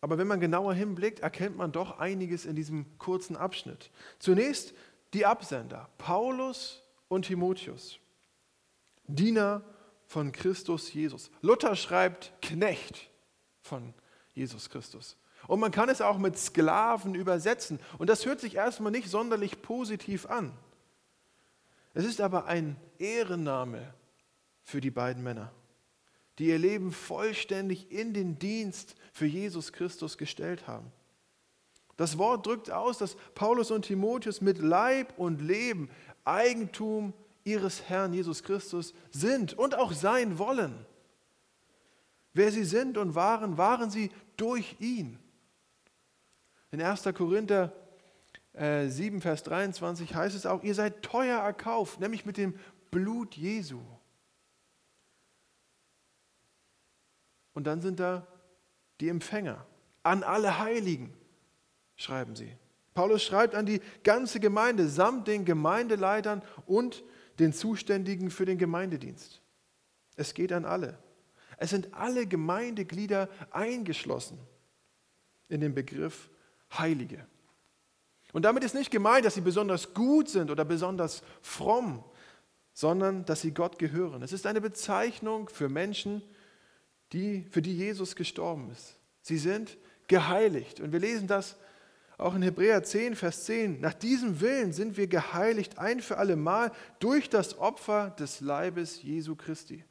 Aber 0.00 0.16
wenn 0.16 0.26
man 0.26 0.40
genauer 0.40 0.72
hinblickt, 0.72 1.20
erkennt 1.20 1.56
man 1.56 1.72
doch 1.72 1.98
einiges 1.98 2.46
in 2.46 2.56
diesem 2.56 2.98
kurzen 2.98 3.36
Abschnitt. 3.36 3.90
Zunächst 4.18 4.72
die 5.12 5.26
Absender, 5.26 5.90
Paulus 5.98 6.82
und 7.08 7.26
Timotheus, 7.26 7.98
Diener 9.06 9.62
von 10.06 10.32
Christus 10.32 10.92
Jesus. 10.92 11.30
Luther 11.42 11.76
schreibt 11.76 12.32
Knecht 12.40 13.10
von 13.60 13.92
Jesus 14.32 14.70
Christus. 14.70 15.16
Und 15.46 15.60
man 15.60 15.72
kann 15.72 15.88
es 15.88 16.00
auch 16.00 16.18
mit 16.18 16.38
Sklaven 16.38 17.14
übersetzen. 17.14 17.80
Und 17.98 18.08
das 18.08 18.24
hört 18.24 18.40
sich 18.40 18.54
erstmal 18.54 18.92
nicht 18.92 19.08
sonderlich 19.08 19.62
positiv 19.62 20.26
an. 20.26 20.52
Es 21.94 22.04
ist 22.04 22.20
aber 22.20 22.46
ein 22.46 22.76
Ehrenname 22.98 23.94
für 24.62 24.80
die 24.80 24.90
beiden 24.90 25.22
Männer, 25.22 25.52
die 26.38 26.46
ihr 26.46 26.58
Leben 26.58 26.92
vollständig 26.92 27.90
in 27.90 28.14
den 28.14 28.38
Dienst 28.38 28.94
für 29.12 29.26
Jesus 29.26 29.72
Christus 29.72 30.16
gestellt 30.16 30.66
haben. 30.66 30.92
Das 31.96 32.16
Wort 32.16 32.46
drückt 32.46 32.70
aus, 32.70 32.98
dass 32.98 33.16
Paulus 33.34 33.70
und 33.70 33.84
Timotheus 33.84 34.40
mit 34.40 34.58
Leib 34.58 35.18
und 35.18 35.40
Leben 35.40 35.90
Eigentum 36.24 37.12
ihres 37.44 37.82
Herrn 37.88 38.12
Jesus 38.12 38.42
Christus 38.42 38.94
sind 39.10 39.54
und 39.54 39.74
auch 39.74 39.92
sein 39.92 40.38
wollen. 40.38 40.86
Wer 42.32 42.52
sie 42.52 42.64
sind 42.64 42.96
und 42.96 43.14
waren, 43.14 43.58
waren 43.58 43.90
sie 43.90 44.10
durch 44.36 44.76
ihn. 44.78 45.18
In 46.70 46.80
1. 46.80 47.02
Korinther 47.14 47.72
7, 48.54 49.18
äh, 49.18 49.20
Vers 49.20 49.42
23 49.44 50.14
heißt 50.14 50.34
es 50.34 50.46
auch, 50.46 50.62
ihr 50.62 50.74
seid 50.74 51.02
teuer 51.02 51.40
erkauft, 51.40 52.00
nämlich 52.00 52.26
mit 52.26 52.36
dem 52.36 52.58
Blut 52.90 53.36
Jesu. 53.36 53.80
Und 57.52 57.66
dann 57.66 57.80
sind 57.80 58.00
da 58.00 58.26
die 59.00 59.08
Empfänger. 59.08 59.66
An 60.02 60.22
alle 60.22 60.58
Heiligen, 60.58 61.14
schreiben 61.96 62.34
sie. 62.34 62.56
Paulus 62.94 63.22
schreibt 63.22 63.54
an 63.54 63.66
die 63.66 63.80
ganze 64.02 64.40
Gemeinde 64.40 64.88
samt 64.88 65.28
den 65.28 65.44
Gemeindeleitern 65.44 66.42
und 66.66 67.04
den 67.38 67.52
Zuständigen 67.52 68.30
für 68.30 68.44
den 68.44 68.58
Gemeindedienst. 68.58 69.40
Es 70.16 70.34
geht 70.34 70.52
an 70.52 70.64
alle. 70.64 70.98
Es 71.56 71.70
sind 71.70 71.94
alle 71.94 72.26
Gemeindeglieder 72.26 73.28
eingeschlossen 73.50 74.38
in 75.48 75.60
den 75.60 75.74
Begriff 75.74 76.30
Heilige. 76.76 77.26
Und 78.32 78.44
damit 78.44 78.64
ist 78.64 78.74
nicht 78.74 78.90
gemeint, 78.90 79.24
dass 79.24 79.34
sie 79.34 79.40
besonders 79.40 79.94
gut 79.94 80.28
sind 80.28 80.50
oder 80.50 80.64
besonders 80.64 81.22
fromm, 81.42 82.04
sondern 82.72 83.24
dass 83.24 83.40
sie 83.40 83.52
Gott 83.52 83.78
gehören. 83.78 84.22
Es 84.22 84.32
ist 84.32 84.46
eine 84.46 84.60
Bezeichnung 84.60 85.48
für 85.48 85.68
Menschen, 85.68 86.22
die, 87.12 87.46
für 87.50 87.62
die 87.62 87.76
Jesus 87.76 88.14
gestorben 88.14 88.70
ist. 88.70 88.96
Sie 89.22 89.38
sind 89.38 89.76
geheiligt. 90.06 90.80
Und 90.80 90.92
wir 90.92 91.00
lesen 91.00 91.26
das 91.26 91.56
auch 92.18 92.34
in 92.34 92.42
Hebräer 92.42 92.82
10, 92.82 93.16
Vers 93.16 93.44
10. 93.44 93.80
Nach 93.80 93.94
diesem 93.94 94.40
Willen 94.40 94.72
sind 94.72 94.96
wir 94.96 95.06
geheiligt 95.06 95.78
ein 95.78 96.00
für 96.00 96.18
alle 96.18 96.36
Mal 96.36 96.72
durch 96.98 97.28
das 97.30 97.58
Opfer 97.58 98.10
des 98.10 98.40
Leibes 98.40 99.02
Jesu 99.02 99.34
Christi. 99.34 99.84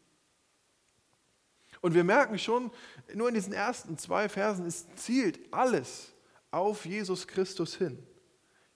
Und 1.82 1.94
wir 1.94 2.04
merken 2.04 2.38
schon, 2.38 2.72
nur 3.14 3.30
in 3.30 3.36
diesen 3.36 3.54
ersten 3.54 3.98
zwei 3.98 4.30
Versen, 4.30 4.66
es 4.66 4.86
zielt 4.96 5.40
alles 5.52 6.14
auf 6.52 6.86
Jesus 6.86 7.28
Christus 7.28 7.76
hin. 7.76 7.98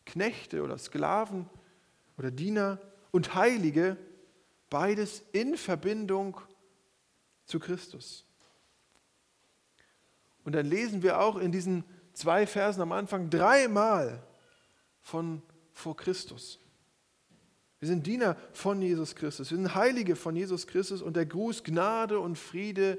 Knechte 0.06 0.64
oder 0.64 0.78
Sklaven 0.78 1.50
oder 2.18 2.32
Diener 2.32 2.80
und 3.12 3.36
Heilige, 3.36 3.98
beides 4.70 5.24
in 5.32 5.58
Verbindung 5.58 6.40
zu 7.46 7.60
Christus. 7.60 8.26
Und 10.44 10.54
dann 10.54 10.66
lesen 10.66 11.04
wir 11.04 11.20
auch 11.20 11.38
in 11.38 11.52
diesen 11.52 11.84
zwei 12.14 12.46
Versen 12.46 12.82
am 12.82 12.92
Anfang 12.92 13.30
dreimal 13.30 14.22
von 15.00 15.42
vor 15.74 15.96
Christus. 15.96 16.60
Wir 17.80 17.88
sind 17.88 18.08
Diener 18.08 18.38
von 18.54 18.82
Jesus 18.82 19.16
Christus. 19.16 19.52
Wir 19.52 19.58
sind 19.58 19.76
Heilige 19.76 20.16
von 20.16 20.36
Jesus 20.36 20.68
Christus 20.68 21.02
und 21.02 21.16
der 21.16 21.26
Gruß 21.26 21.64
Gnade 21.64 22.20
und 22.20 22.38
Friede 22.38 22.98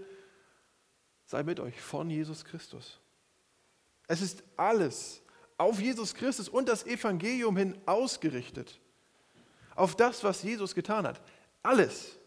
sei 1.24 1.42
mit 1.42 1.58
euch 1.60 1.80
von 1.80 2.10
Jesus 2.10 2.44
Christus. 2.44 3.00
Es 4.06 4.20
ist 4.20 4.42
alles 4.56 5.22
auf 5.56 5.80
Jesus 5.80 6.14
Christus 6.14 6.48
und 6.48 6.68
das 6.68 6.86
Evangelium 6.86 7.56
hin 7.56 7.78
ausgerichtet. 7.86 8.80
Auf 9.74 9.96
das, 9.96 10.24
was 10.24 10.42
Jesus 10.42 10.74
getan 10.74 11.06
hat. 11.06 11.20
Alles. 11.62 12.18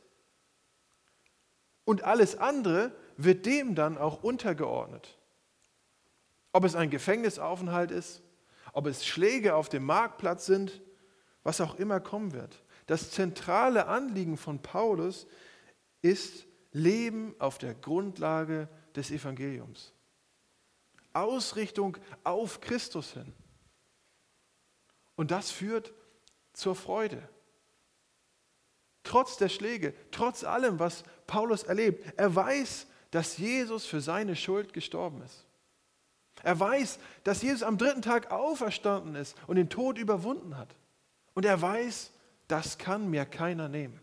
Und 1.85 2.03
alles 2.03 2.37
andere 2.37 2.91
wird 3.15 3.45
dem 3.45 3.75
dann 3.75 3.97
auch 3.97 4.23
untergeordnet. 4.23 5.17
Ob 6.51 6.63
es 6.63 6.75
ein 6.75 6.89
Gefängnisaufenthalt 6.89 7.91
ist, 7.91 8.21
ob 8.73 8.87
es 8.87 9.05
Schläge 9.05 9.55
auf 9.55 9.69
dem 9.69 9.83
Marktplatz 9.85 10.45
sind, 10.45 10.81
was 11.43 11.61
auch 11.61 11.75
immer 11.75 11.99
kommen 11.99 12.33
wird. 12.33 12.63
Das 12.87 13.11
zentrale 13.11 13.87
Anliegen 13.87 14.37
von 14.37 14.61
Paulus 14.61 15.27
ist 16.01 16.45
Leben 16.71 17.35
auf 17.39 17.57
der 17.57 17.73
Grundlage 17.73 18.69
des 18.95 19.11
Evangeliums. 19.11 19.93
Ausrichtung 21.21 21.97
auf 22.23 22.61
Christus 22.61 23.13
hin. 23.13 23.33
Und 25.15 25.31
das 25.31 25.51
führt 25.51 25.93
zur 26.53 26.75
Freude. 26.75 27.27
Trotz 29.03 29.37
der 29.37 29.49
Schläge, 29.49 29.93
trotz 30.11 30.43
allem, 30.43 30.79
was 30.79 31.03
Paulus 31.27 31.63
erlebt, 31.63 32.13
er 32.17 32.35
weiß, 32.35 32.87
dass 33.11 33.37
Jesus 33.37 33.85
für 33.85 34.01
seine 34.01 34.35
Schuld 34.35 34.73
gestorben 34.73 35.21
ist. 35.21 35.45
Er 36.43 36.59
weiß, 36.59 36.99
dass 37.23 37.41
Jesus 37.41 37.63
am 37.63 37.77
dritten 37.77 38.01
Tag 38.01 38.31
auferstanden 38.31 39.15
ist 39.15 39.35
und 39.47 39.55
den 39.55 39.69
Tod 39.69 39.97
überwunden 39.97 40.57
hat. 40.57 40.75
Und 41.33 41.45
er 41.45 41.61
weiß, 41.61 42.11
das 42.47 42.77
kann 42.77 43.09
mir 43.09 43.25
keiner 43.25 43.69
nehmen. 43.69 43.99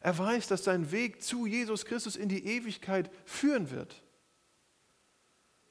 Er 0.00 0.16
weiß, 0.18 0.48
dass 0.48 0.64
sein 0.64 0.92
Weg 0.92 1.22
zu 1.22 1.46
Jesus 1.46 1.86
Christus 1.86 2.16
in 2.16 2.28
die 2.28 2.46
Ewigkeit 2.46 3.10
führen 3.24 3.70
wird. 3.70 4.02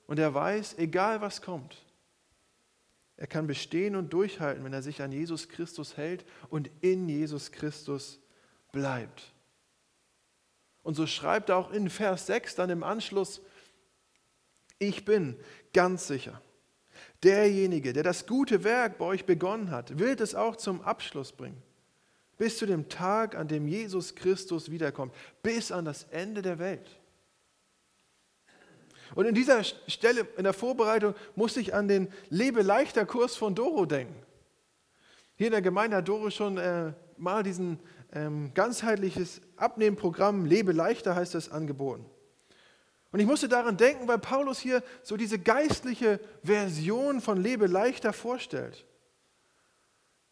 Und 0.07 0.19
er 0.19 0.33
weiß, 0.33 0.77
egal 0.77 1.21
was 1.21 1.41
kommt, 1.41 1.77
er 3.15 3.27
kann 3.27 3.47
bestehen 3.47 3.95
und 3.95 4.11
durchhalten, 4.11 4.63
wenn 4.63 4.73
er 4.73 4.81
sich 4.81 5.01
an 5.01 5.11
Jesus 5.11 5.47
Christus 5.47 5.97
hält 5.97 6.25
und 6.49 6.69
in 6.81 7.07
Jesus 7.07 7.51
Christus 7.51 8.19
bleibt. 8.71 9.31
Und 10.81 10.95
so 10.95 11.07
schreibt 11.07 11.49
er 11.49 11.57
auch 11.57 11.71
in 11.71 11.89
Vers 11.89 12.25
6 12.27 12.55
dann 12.55 12.69
im 12.69 12.83
Anschluss, 12.83 13.41
ich 14.79 15.05
bin 15.05 15.37
ganz 15.73 16.07
sicher, 16.07 16.41
derjenige, 17.23 17.93
der 17.93 18.03
das 18.03 18.25
gute 18.27 18.63
Werk 18.63 18.97
bei 18.97 19.05
euch 19.05 19.25
begonnen 19.25 19.71
hat, 19.71 19.97
wird 19.97 20.19
es 20.19 20.35
auch 20.35 20.57
zum 20.57 20.81
Abschluss 20.81 21.31
bringen. 21.31 21.61
Bis 22.37 22.57
zu 22.57 22.65
dem 22.65 22.89
Tag, 22.89 23.35
an 23.35 23.47
dem 23.47 23.67
Jesus 23.67 24.15
Christus 24.15 24.71
wiederkommt, 24.71 25.13
bis 25.41 25.71
an 25.71 25.85
das 25.85 26.03
Ende 26.05 26.41
der 26.41 26.59
Welt. 26.59 26.99
Und 29.15 29.25
in 29.25 29.35
dieser 29.35 29.63
Stelle, 29.63 30.27
in 30.37 30.43
der 30.43 30.53
Vorbereitung, 30.53 31.15
musste 31.35 31.59
ich 31.59 31.73
an 31.73 31.87
den 31.87 32.11
Lebe-Leichter-Kurs 32.29 33.35
von 33.35 33.55
Doro 33.55 33.85
denken. 33.85 34.15
Hier 35.35 35.47
in 35.47 35.51
der 35.51 35.61
Gemeinde 35.61 35.97
hat 35.97 36.07
Doro 36.07 36.29
schon 36.29 36.57
äh, 36.57 36.93
mal 37.17 37.43
diesen 37.43 37.79
ähm, 38.13 38.53
ganzheitliches 38.53 39.41
Abnehmprogramm 39.55 40.45
Lebe 40.45 40.71
leichter 40.71 41.15
heißt 41.15 41.33
das 41.33 41.51
angeboten. 41.51 42.05
Und 43.11 43.19
ich 43.19 43.25
musste 43.25 43.47
daran 43.47 43.77
denken, 43.77 44.07
weil 44.07 44.17
Paulus 44.17 44.59
hier 44.59 44.83
so 45.03 45.17
diese 45.17 45.37
geistliche 45.37 46.19
Version 46.43 47.21
von 47.21 47.41
Lebe 47.41 47.67
leichter 47.67 48.13
vorstellt. 48.13 48.85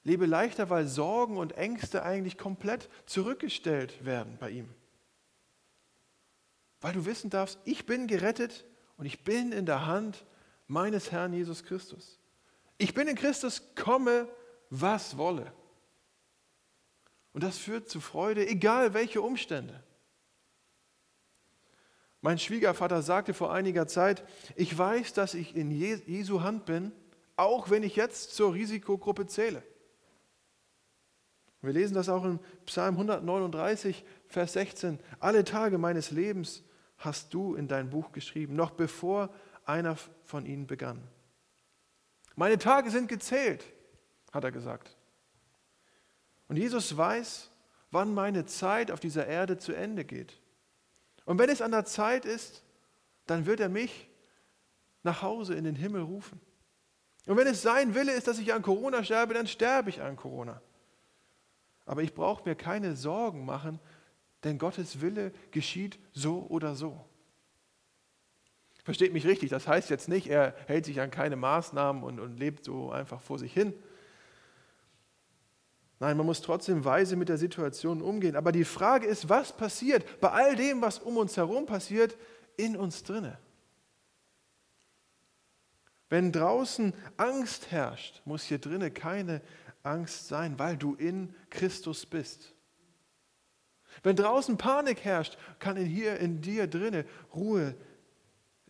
Lebe 0.03 0.25
leichter, 0.25 0.69
weil 0.71 0.87
Sorgen 0.87 1.37
und 1.37 1.53
Ängste 1.57 2.03
eigentlich 2.03 2.37
komplett 2.37 2.89
zurückgestellt 3.05 4.03
werden 4.03 4.37
bei 4.39 4.49
ihm. 4.49 4.69
Weil 6.81 6.93
du 6.93 7.05
wissen 7.05 7.29
darfst, 7.29 7.59
ich 7.65 7.85
bin 7.85 8.07
gerettet 8.07 8.65
und 9.01 9.07
ich 9.07 9.23
bin 9.23 9.51
in 9.51 9.65
der 9.65 9.87
Hand 9.87 10.23
meines 10.67 11.11
Herrn 11.11 11.33
Jesus 11.33 11.63
Christus. 11.63 12.19
Ich 12.77 12.93
bin 12.93 13.07
in 13.07 13.15
Christus, 13.15 13.73
komme, 13.73 14.29
was 14.69 15.17
wolle. 15.17 15.51
Und 17.33 17.43
das 17.43 17.57
führt 17.57 17.89
zu 17.89 17.99
Freude, 17.99 18.47
egal 18.47 18.93
welche 18.93 19.23
Umstände. 19.23 19.83
Mein 22.21 22.37
Schwiegervater 22.37 23.01
sagte 23.01 23.33
vor 23.33 23.51
einiger 23.51 23.87
Zeit, 23.87 24.23
ich 24.55 24.77
weiß, 24.77 25.13
dass 25.13 25.33
ich 25.33 25.55
in 25.55 25.71
Jesu 25.71 26.43
Hand 26.43 26.67
bin, 26.67 26.91
auch 27.37 27.71
wenn 27.71 27.81
ich 27.81 27.95
jetzt 27.95 28.35
zur 28.35 28.53
Risikogruppe 28.53 29.25
zähle. 29.25 29.63
Wir 31.63 31.73
lesen 31.73 31.95
das 31.95 32.07
auch 32.07 32.23
im 32.23 32.37
Psalm 32.67 32.93
139, 32.97 34.05
Vers 34.27 34.53
16. 34.53 34.99
Alle 35.19 35.43
Tage 35.43 35.79
meines 35.79 36.11
Lebens 36.11 36.61
hast 37.01 37.33
du 37.33 37.55
in 37.55 37.67
dein 37.67 37.89
Buch 37.89 38.11
geschrieben, 38.11 38.55
noch 38.55 38.71
bevor 38.71 39.29
einer 39.65 39.95
von 40.23 40.45
ihnen 40.45 40.67
begann. 40.67 41.01
Meine 42.35 42.57
Tage 42.57 42.89
sind 42.89 43.07
gezählt, 43.07 43.65
hat 44.31 44.43
er 44.43 44.51
gesagt. 44.51 44.95
Und 46.47 46.57
Jesus 46.57 46.95
weiß, 46.95 47.51
wann 47.91 48.13
meine 48.13 48.45
Zeit 48.45 48.91
auf 48.91 48.99
dieser 48.99 49.27
Erde 49.27 49.57
zu 49.57 49.73
Ende 49.73 50.05
geht. 50.05 50.39
Und 51.25 51.39
wenn 51.39 51.49
es 51.49 51.61
an 51.61 51.71
der 51.71 51.85
Zeit 51.85 52.25
ist, 52.25 52.63
dann 53.25 53.45
wird 53.45 53.59
er 53.59 53.69
mich 53.69 54.09
nach 55.03 55.21
Hause 55.21 55.55
in 55.55 55.63
den 55.63 55.75
Himmel 55.75 56.01
rufen. 56.01 56.39
Und 57.27 57.37
wenn 57.37 57.47
es 57.47 57.61
sein 57.61 57.93
Wille 57.95 58.13
ist, 58.13 58.27
dass 58.27 58.39
ich 58.39 58.53
an 58.53 58.61
Corona 58.61 59.03
sterbe, 59.03 59.33
dann 59.33 59.47
sterbe 59.47 59.89
ich 59.89 60.01
an 60.01 60.15
Corona. 60.15 60.61
Aber 61.85 62.03
ich 62.03 62.13
brauche 62.13 62.47
mir 62.47 62.55
keine 62.55 62.95
Sorgen 62.95 63.45
machen, 63.45 63.79
Denn 64.43 64.57
Gottes 64.57 65.01
Wille 65.01 65.31
geschieht 65.51 65.99
so 66.13 66.45
oder 66.49 66.75
so. 66.75 67.05
Versteht 68.83 69.13
mich 69.13 69.27
richtig, 69.27 69.49
das 69.51 69.67
heißt 69.67 69.91
jetzt 69.91 70.09
nicht, 70.09 70.27
er 70.27 70.55
hält 70.65 70.85
sich 70.85 70.99
an 71.01 71.11
keine 71.11 71.35
Maßnahmen 71.35 72.01
und, 72.03 72.19
und 72.19 72.37
lebt 72.37 72.65
so 72.65 72.91
einfach 72.91 73.21
vor 73.21 73.37
sich 73.37 73.53
hin. 73.53 73.73
Nein, 75.99 76.17
man 76.17 76.25
muss 76.25 76.41
trotzdem 76.41 76.83
weise 76.83 77.15
mit 77.15 77.29
der 77.29 77.37
Situation 77.37 78.01
umgehen. 78.01 78.35
Aber 78.35 78.51
die 78.51 78.65
Frage 78.65 79.05
ist, 79.05 79.29
was 79.29 79.55
passiert 79.55 80.19
bei 80.19 80.31
all 80.31 80.55
dem, 80.55 80.81
was 80.81 80.97
um 80.97 81.17
uns 81.17 81.37
herum 81.37 81.67
passiert, 81.67 82.17
in 82.57 82.75
uns 82.75 83.03
drinne? 83.03 83.37
Wenn 86.09 86.31
draußen 86.31 86.95
Angst 87.17 87.69
herrscht, 87.69 88.23
muss 88.25 88.43
hier 88.43 88.57
drinne 88.57 88.89
keine 88.89 89.43
Angst 89.83 90.27
sein, 90.27 90.57
weil 90.57 90.75
du 90.75 90.95
in 90.95 91.35
Christus 91.51 92.07
bist. 92.07 92.55
Wenn 94.03 94.15
draußen 94.15 94.57
Panik 94.57 95.03
herrscht, 95.03 95.37
kann 95.59 95.77
in 95.77 95.85
hier 95.85 96.19
in 96.19 96.41
dir 96.41 96.67
drinne 96.67 97.05
Ruhe, 97.33 97.75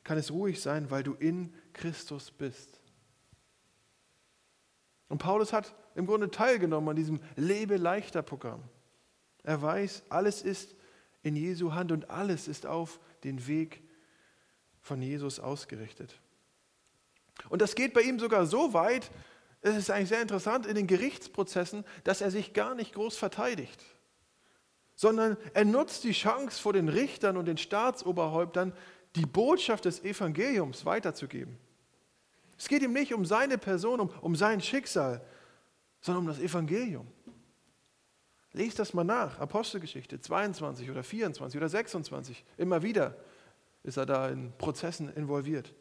kann 0.03 0.17
es 0.17 0.31
ruhig 0.31 0.61
sein, 0.61 0.89
weil 0.91 1.03
du 1.03 1.13
in 1.13 1.53
Christus 1.73 2.31
bist. 2.31 2.81
Und 5.07 5.19
Paulus 5.19 5.53
hat 5.53 5.75
im 5.95 6.05
Grunde 6.05 6.31
teilgenommen 6.31 6.89
an 6.89 6.95
diesem 6.95 7.19
Lebe 7.35 7.77
leichter 7.77 8.21
Programm. 8.21 8.63
Er 9.43 9.61
weiß, 9.61 10.03
alles 10.09 10.41
ist 10.41 10.75
in 11.23 11.35
Jesu 11.35 11.73
Hand 11.73 11.91
und 11.91 12.09
alles 12.09 12.47
ist 12.47 12.65
auf 12.65 12.99
den 13.23 13.47
Weg 13.47 13.83
von 14.79 15.01
Jesus 15.01 15.39
ausgerichtet. 15.39 16.19
Und 17.49 17.61
das 17.61 17.75
geht 17.75 17.93
bei 17.93 18.01
ihm 18.01 18.19
sogar 18.19 18.45
so 18.45 18.73
weit, 18.73 19.11
es 19.61 19.75
ist 19.75 19.91
eigentlich 19.91 20.09
sehr 20.09 20.21
interessant 20.21 20.65
in 20.65 20.75
den 20.75 20.87
Gerichtsprozessen, 20.87 21.85
dass 22.03 22.21
er 22.21 22.31
sich 22.31 22.53
gar 22.53 22.73
nicht 22.73 22.93
groß 22.93 23.17
verteidigt, 23.17 23.83
sondern 25.01 25.35
er 25.55 25.65
nutzt 25.65 26.03
die 26.03 26.11
Chance 26.11 26.61
vor 26.61 26.73
den 26.73 26.87
Richtern 26.87 27.35
und 27.35 27.45
den 27.45 27.57
Staatsoberhäuptern, 27.57 28.71
die 29.15 29.25
Botschaft 29.25 29.85
des 29.85 30.03
Evangeliums 30.03 30.85
weiterzugeben. 30.85 31.57
Es 32.55 32.67
geht 32.67 32.83
ihm 32.83 32.93
nicht 32.93 33.11
um 33.11 33.25
seine 33.25 33.57
Person, 33.57 33.99
um, 33.99 34.11
um 34.21 34.35
sein 34.35 34.61
Schicksal, 34.61 35.25
sondern 36.01 36.25
um 36.25 36.27
das 36.27 36.37
Evangelium. 36.37 37.07
Lest 38.53 38.77
das 38.77 38.93
mal 38.93 39.03
nach, 39.03 39.39
Apostelgeschichte 39.39 40.21
22 40.21 40.91
oder 40.91 41.01
24 41.01 41.57
oder 41.57 41.69
26. 41.69 42.45
Immer 42.57 42.83
wieder 42.83 43.17
ist 43.81 43.97
er 43.97 44.05
da 44.05 44.29
in 44.29 44.55
Prozessen 44.59 45.11
involviert. 45.15 45.73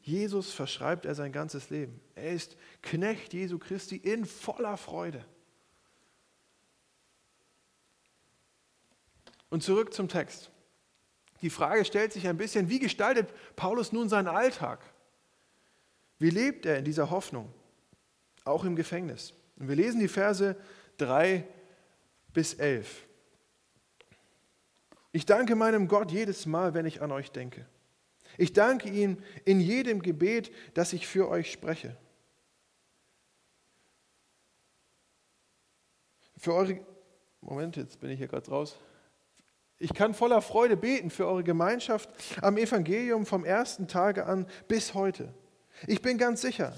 Jesus 0.00 0.50
verschreibt 0.54 1.04
er 1.04 1.14
sein 1.14 1.30
ganzes 1.30 1.68
Leben. 1.68 2.00
Er 2.14 2.32
ist 2.32 2.56
Knecht 2.80 3.34
Jesu 3.34 3.58
Christi 3.58 3.96
in 3.96 4.24
voller 4.24 4.78
Freude. 4.78 5.26
Und 9.52 9.62
zurück 9.62 9.94
zum 9.94 10.08
Text. 10.08 10.50
Die 11.42 11.50
Frage 11.50 11.84
stellt 11.84 12.12
sich 12.12 12.26
ein 12.26 12.36
bisschen, 12.36 12.68
wie 12.68 12.80
gestaltet 12.80 13.28
Paulus 13.54 13.92
nun 13.92 14.08
seinen 14.08 14.28
Alltag? 14.28 14.80
Wie 16.18 16.30
lebt 16.30 16.66
er 16.66 16.78
in 16.78 16.84
dieser 16.84 17.10
Hoffnung? 17.10 17.52
auch 18.44 18.64
im 18.64 18.76
Gefängnis. 18.76 19.34
Und 19.56 19.68
wir 19.68 19.76
lesen 19.76 20.00
die 20.00 20.08
Verse 20.08 20.56
3 20.98 21.46
bis 22.32 22.54
11. 22.54 23.06
Ich 25.12 25.26
danke 25.26 25.54
meinem 25.54 25.88
Gott 25.88 26.10
jedes 26.10 26.46
Mal, 26.46 26.74
wenn 26.74 26.86
ich 26.86 27.02
an 27.02 27.12
euch 27.12 27.30
denke. 27.30 27.66
Ich 28.38 28.52
danke 28.52 28.88
ihm 28.88 29.22
in 29.44 29.60
jedem 29.60 30.00
Gebet, 30.02 30.50
das 30.74 30.94
ich 30.94 31.06
für 31.06 31.28
euch 31.28 31.52
spreche. 31.52 31.96
Für 36.38 36.54
eure 36.54 36.80
Moment, 37.40 37.76
jetzt 37.76 38.00
bin 38.00 38.10
ich 38.10 38.18
hier 38.18 38.28
gerade 38.28 38.50
raus. 38.50 38.78
Ich 39.82 39.94
kann 39.94 40.14
voller 40.14 40.42
Freude 40.42 40.76
beten 40.76 41.10
für 41.10 41.26
eure 41.26 41.42
Gemeinschaft 41.42 42.08
am 42.40 42.56
Evangelium 42.56 43.26
vom 43.26 43.44
ersten 43.44 43.88
Tage 43.88 44.26
an 44.26 44.46
bis 44.68 44.94
heute. 44.94 45.34
Ich 45.88 46.00
bin 46.00 46.18
ganz 46.18 46.40
sicher, 46.40 46.72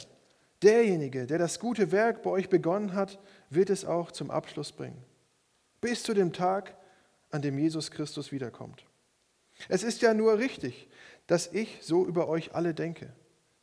Derjenige, 0.62 1.26
der 1.26 1.36
das 1.36 1.60
gute 1.60 1.92
Werk 1.92 2.22
bei 2.22 2.30
euch 2.30 2.48
begonnen 2.48 2.94
hat, 2.94 3.18
wird 3.50 3.68
es 3.68 3.84
auch 3.84 4.10
zum 4.10 4.30
Abschluss 4.30 4.72
bringen. 4.72 5.04
Bis 5.82 6.02
zu 6.02 6.14
dem 6.14 6.32
Tag, 6.32 6.74
an 7.30 7.42
dem 7.42 7.58
Jesus 7.58 7.90
Christus 7.90 8.32
wiederkommt. 8.32 8.86
Es 9.68 9.82
ist 9.82 10.00
ja 10.00 10.14
nur 10.14 10.38
richtig, 10.38 10.88
dass 11.26 11.52
ich 11.52 11.80
so 11.82 12.06
über 12.06 12.28
euch 12.28 12.54
alle 12.54 12.72
denke. 12.72 13.12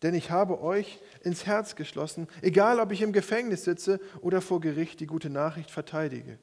Denn 0.03 0.13
ich 0.13 0.29
habe 0.29 0.61
euch 0.61 0.99
ins 1.23 1.47
Herz 1.47 1.75
geschlossen, 1.75 2.27
egal 2.43 2.79
ob 2.79 2.91
ich 2.91 3.01
im 3.01 3.13
Gefängnis 3.13 3.63
sitze 3.63 3.99
oder 4.21 4.39
vor 4.39 4.61
Gericht 4.61 4.99
die 4.99 5.07
gute 5.07 5.31
Nachricht 5.31 5.71
verteidige 5.71 6.37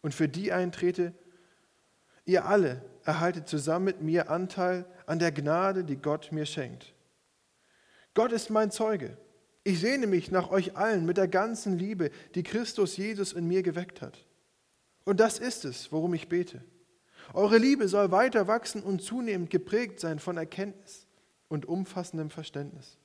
und 0.00 0.14
für 0.14 0.28
die 0.28 0.52
eintrete. 0.52 1.12
Ihr 2.24 2.46
alle 2.46 2.82
erhaltet 3.04 3.48
zusammen 3.48 3.84
mit 3.84 4.00
mir 4.00 4.30
Anteil 4.30 4.86
an 5.06 5.18
der 5.18 5.32
Gnade, 5.32 5.84
die 5.84 5.96
Gott 5.96 6.32
mir 6.32 6.46
schenkt. 6.46 6.94
Gott 8.14 8.32
ist 8.32 8.50
mein 8.50 8.70
Zeuge. 8.70 9.16
Ich 9.64 9.80
sehne 9.80 10.06
mich 10.06 10.30
nach 10.30 10.50
euch 10.50 10.76
allen 10.76 11.04
mit 11.04 11.16
der 11.16 11.28
ganzen 11.28 11.78
Liebe, 11.78 12.10
die 12.34 12.42
Christus 12.42 12.96
Jesus 12.96 13.32
in 13.32 13.46
mir 13.46 13.62
geweckt 13.62 14.02
hat. 14.02 14.26
Und 15.04 15.20
das 15.20 15.38
ist 15.38 15.64
es, 15.64 15.90
worum 15.92 16.14
ich 16.14 16.28
bete. 16.28 16.62
Eure 17.32 17.58
Liebe 17.58 17.88
soll 17.88 18.10
weiter 18.10 18.46
wachsen 18.46 18.82
und 18.82 19.02
zunehmend 19.02 19.50
geprägt 19.50 20.00
sein 20.00 20.18
von 20.18 20.36
Erkenntnis 20.36 21.06
und 21.48 21.66
umfassendem 21.66 22.30
Verständnis. 22.30 22.98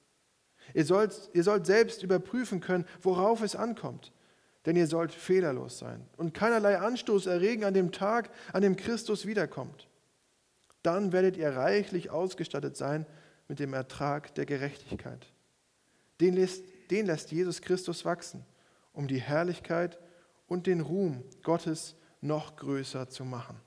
Ihr 0.74 0.86
sollt, 0.86 1.30
ihr 1.34 1.44
sollt 1.44 1.66
selbst 1.66 2.04
überprüfen 2.04 2.60
können, 2.60 2.86
worauf 3.02 3.42
es 3.42 3.56
ankommt, 3.56 4.12
denn 4.70 4.76
ihr 4.76 4.88
sollt 4.88 5.12
fehlerlos 5.12 5.80
sein 5.80 6.06
und 6.16 6.36
keinerlei 6.36 6.78
Anstoß 6.78 7.26
erregen 7.26 7.64
an 7.64 7.74
dem 7.74 7.92
Tag, 7.92 8.30
an 8.54 8.62
dem 8.62 8.76
Christus 8.76 9.26
wiederkommt. 9.26 9.88
Dann 10.84 11.12
werdet 11.12 11.36
ihr 11.36 11.50
reichlich 11.56 12.12
ausgestattet 12.12 12.78
sein 12.78 13.08
mit 13.48 13.60
dem 13.60 13.74
Ertrag 13.74 14.34
der 14.36 14.46
Gerechtigkeit 14.46 15.26
den 16.20 16.34
lässt, 16.34 16.64
den 16.92 17.06
lässt 17.06 17.32
Jesus 17.32 17.62
Christus 17.62 18.06
wachsen, 18.06 18.46
um 18.94 19.08
die 19.08 19.22
Herrlichkeit 19.22 19.98
und 20.48 20.68
den 20.68 20.82
Ruhm 20.82 21.24
Gottes 21.44 21.96
noch 22.22 22.56
größer 22.56 23.10
zu 23.10 23.24
machen. 23.24 23.60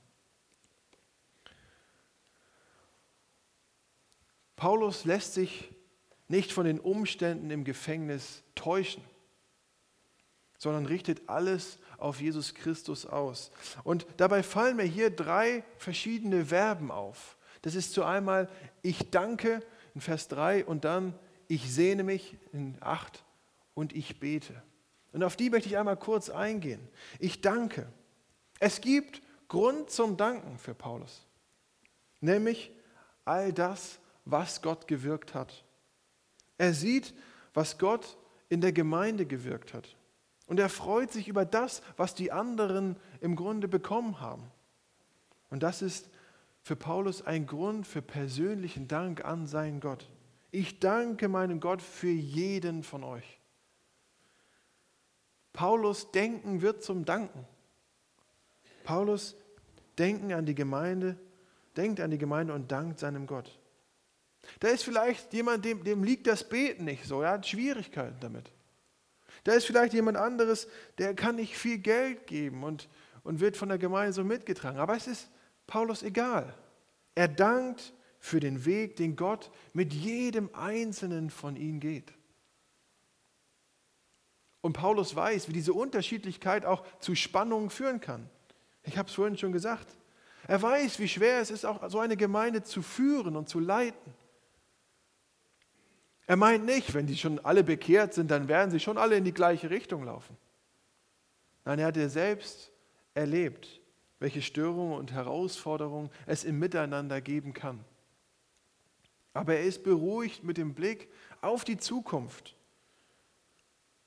Paulus 4.55 5.05
lässt 5.05 5.33
sich 5.33 5.73
nicht 6.27 6.53
von 6.53 6.65
den 6.65 6.79
Umständen 6.79 7.49
im 7.49 7.63
Gefängnis 7.63 8.43
täuschen, 8.55 9.03
sondern 10.63 10.85
richtet 10.85 11.29
alles 11.29 11.77
auf 11.97 12.21
Jesus 12.21 12.53
Christus 12.53 13.05
aus. 13.05 13.51
Und 13.83 14.07
dabei 14.17 14.41
fallen 14.43 14.77
mir 14.77 14.83
hier 14.83 15.09
drei 15.09 15.63
verschiedene 15.77 16.45
Verben 16.45 16.89
auf. 16.89 17.37
Das 17.61 17.75
ist 17.75 17.93
zu 17.93 18.03
einmal 18.03 18.49
ich 18.81 19.11
danke 19.11 19.61
in 19.93 20.01
Vers 20.01 20.29
3 20.29 20.65
und 20.65 20.85
dann 20.85 21.13
ich 21.47 21.71
sehne 21.71 22.03
mich 22.03 22.37
in 22.53 22.77
acht 22.79 23.23
und 23.73 23.93
ich 23.93 24.19
bete. 24.19 24.53
Und 25.11 25.23
auf 25.23 25.35
die 25.35 25.49
möchte 25.49 25.67
ich 25.67 25.77
einmal 25.77 25.97
kurz 25.97 26.29
eingehen. 26.29 26.79
Ich 27.19 27.41
danke. 27.41 27.85
Es 28.59 28.79
gibt 28.79 29.21
Grund 29.49 29.91
zum 29.91 30.15
Danken 30.15 30.57
für 30.57 30.73
Paulus, 30.73 31.27
nämlich 32.21 32.71
all 33.25 33.51
das, 33.51 33.99
was 34.23 34.61
Gott 34.61 34.87
gewirkt 34.87 35.33
hat. 35.33 35.65
Er 36.57 36.73
sieht, 36.73 37.13
was 37.53 37.77
Gott 37.77 38.17
in 38.47 38.61
der 38.61 38.71
Gemeinde 38.71 39.25
gewirkt 39.25 39.73
hat. 39.73 39.95
Und 40.47 40.59
er 40.59 40.69
freut 40.69 41.11
sich 41.11 41.27
über 41.27 41.45
das, 41.45 41.81
was 41.97 42.15
die 42.15 42.31
anderen 42.31 42.97
im 43.21 43.35
Grunde 43.35 43.67
bekommen 43.67 44.19
haben. 44.19 44.51
Und 45.49 45.63
das 45.63 45.81
ist 45.81 46.09
für 46.61 46.75
Paulus 46.75 47.21
ein 47.21 47.45
Grund 47.45 47.87
für 47.87 48.01
persönlichen 48.01 48.87
Dank 48.87 49.23
an 49.23 49.47
seinen 49.47 49.79
Gott. 49.79 50.09
Ich 50.51 50.79
danke 50.79 51.27
meinem 51.27 51.59
Gott 51.59 51.81
für 51.81 52.09
jeden 52.09 52.83
von 52.83 53.03
euch. 53.03 53.39
Paulus 55.51 56.11
Denken 56.11 56.61
wird 56.61 56.83
zum 56.83 57.05
Danken. 57.05 57.45
Paulus 58.83 59.35
Denken 59.97 60.33
an 60.33 60.45
die 60.45 60.55
Gemeinde, 60.55 61.17
denkt 61.77 61.99
an 61.99 62.11
die 62.11 62.17
Gemeinde 62.17 62.53
und 62.53 62.71
dankt 62.71 62.99
seinem 62.99 63.27
Gott. 63.27 63.59
Da 64.59 64.69
ist 64.69 64.83
vielleicht 64.83 65.33
jemand, 65.33 65.63
dem, 65.63 65.83
dem 65.83 66.03
liegt 66.03 66.27
das 66.27 66.47
Beten 66.47 66.85
nicht 66.85 67.05
so, 67.05 67.21
er 67.21 67.31
hat 67.31 67.47
Schwierigkeiten 67.47 68.17
damit. 68.19 68.51
Da 69.43 69.53
ist 69.53 69.65
vielleicht 69.65 69.93
jemand 69.93 70.17
anderes, 70.17 70.67
der 70.97 71.13
kann 71.13 71.35
nicht 71.35 71.57
viel 71.57 71.77
Geld 71.77 72.27
geben 72.27 72.63
und, 72.63 72.89
und 73.23 73.39
wird 73.39 73.57
von 73.57 73.69
der 73.69 73.77
Gemeinde 73.77 74.13
so 74.13 74.23
mitgetragen. 74.23 74.79
Aber 74.79 74.95
es 74.95 75.07
ist 75.07 75.29
Paulus 75.67 76.03
egal. 76.03 76.53
Er 77.15 77.27
dankt 77.27 77.93
für 78.19 78.39
den 78.39 78.65
Weg, 78.65 78.95
den 78.95 79.15
Gott 79.15 79.51
mit 79.73 79.93
jedem 79.93 80.49
Einzelnen 80.53 81.29
von 81.29 81.55
ihnen 81.55 81.79
geht. 81.79 82.13
Und 84.61 84.73
Paulus 84.73 85.13
weiß, 85.13 85.49
wie 85.49 85.53
diese 85.53 85.73
Unterschiedlichkeit 85.73 86.65
auch 86.65 86.85
zu 86.99 87.15
Spannungen 87.15 87.69
führen 87.69 87.99
kann. 87.99 88.29
Ich 88.83 88.97
habe 88.97 89.09
es 89.09 89.15
vorhin 89.15 89.37
schon 89.37 89.51
gesagt. 89.51 89.97
Er 90.47 90.61
weiß, 90.61 90.99
wie 90.99 91.07
schwer 91.09 91.41
es 91.41 91.51
ist, 91.51 91.65
auch 91.65 91.89
so 91.89 91.99
eine 91.99 92.15
Gemeinde 92.15 92.63
zu 92.63 92.81
führen 92.81 93.35
und 93.35 93.49
zu 93.49 93.59
leiten. 93.59 94.13
Er 96.25 96.35
meint 96.37 96.65
nicht, 96.65 96.93
wenn 96.93 97.05
die 97.05 97.17
schon 97.17 97.39
alle 97.39 97.63
bekehrt 97.63 98.13
sind, 98.13 98.31
dann 98.31 98.47
werden 98.47 98.71
sie 98.71 98.79
schon 98.79 98.97
alle 98.97 99.17
in 99.17 99.25
die 99.25 99.33
gleiche 99.33 99.69
Richtung 99.69 100.05
laufen. 100.05 100.37
Nein, 101.65 101.79
er 101.79 101.87
hat 101.87 101.97
ja 101.97 102.09
selbst 102.09 102.71
erlebt, 103.13 103.81
welche 104.19 104.41
Störungen 104.41 104.97
und 104.97 105.11
Herausforderungen 105.11 106.09
es 106.25 106.43
im 106.43 106.59
Miteinander 106.59 107.21
geben 107.21 107.53
kann. 107.53 107.83
Aber 109.33 109.55
er 109.55 109.63
ist 109.63 109.83
beruhigt 109.83 110.43
mit 110.43 110.57
dem 110.57 110.73
Blick 110.73 111.09
auf 111.41 111.63
die 111.63 111.77
Zukunft. 111.77 112.55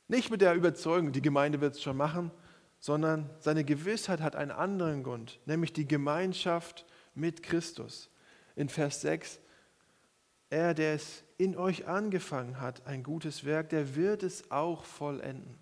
Nicht 0.08 0.30
mit 0.30 0.40
der 0.40 0.54
Überzeugung, 0.54 1.12
die 1.12 1.22
Gemeinde 1.22 1.60
wird 1.60 1.74
es 1.74 1.82
schon 1.82 1.96
machen, 1.96 2.30
sondern 2.78 3.28
seine 3.40 3.64
Gewissheit 3.64 4.20
hat 4.20 4.36
einen 4.36 4.52
anderen 4.52 5.02
Grund, 5.02 5.40
nämlich 5.46 5.72
die 5.72 5.88
Gemeinschaft 5.88 6.86
mit 7.14 7.42
Christus. 7.42 8.08
In 8.54 8.68
Vers 8.68 9.00
6, 9.00 9.40
er, 10.50 10.74
der 10.74 10.94
es 10.94 11.24
in 11.38 11.56
euch 11.56 11.86
angefangen 11.86 12.60
hat, 12.60 12.86
ein 12.86 13.02
gutes 13.02 13.44
Werk, 13.44 13.70
der 13.70 13.94
wird 13.94 14.22
es 14.22 14.50
auch 14.50 14.84
vollenden. 14.84 15.58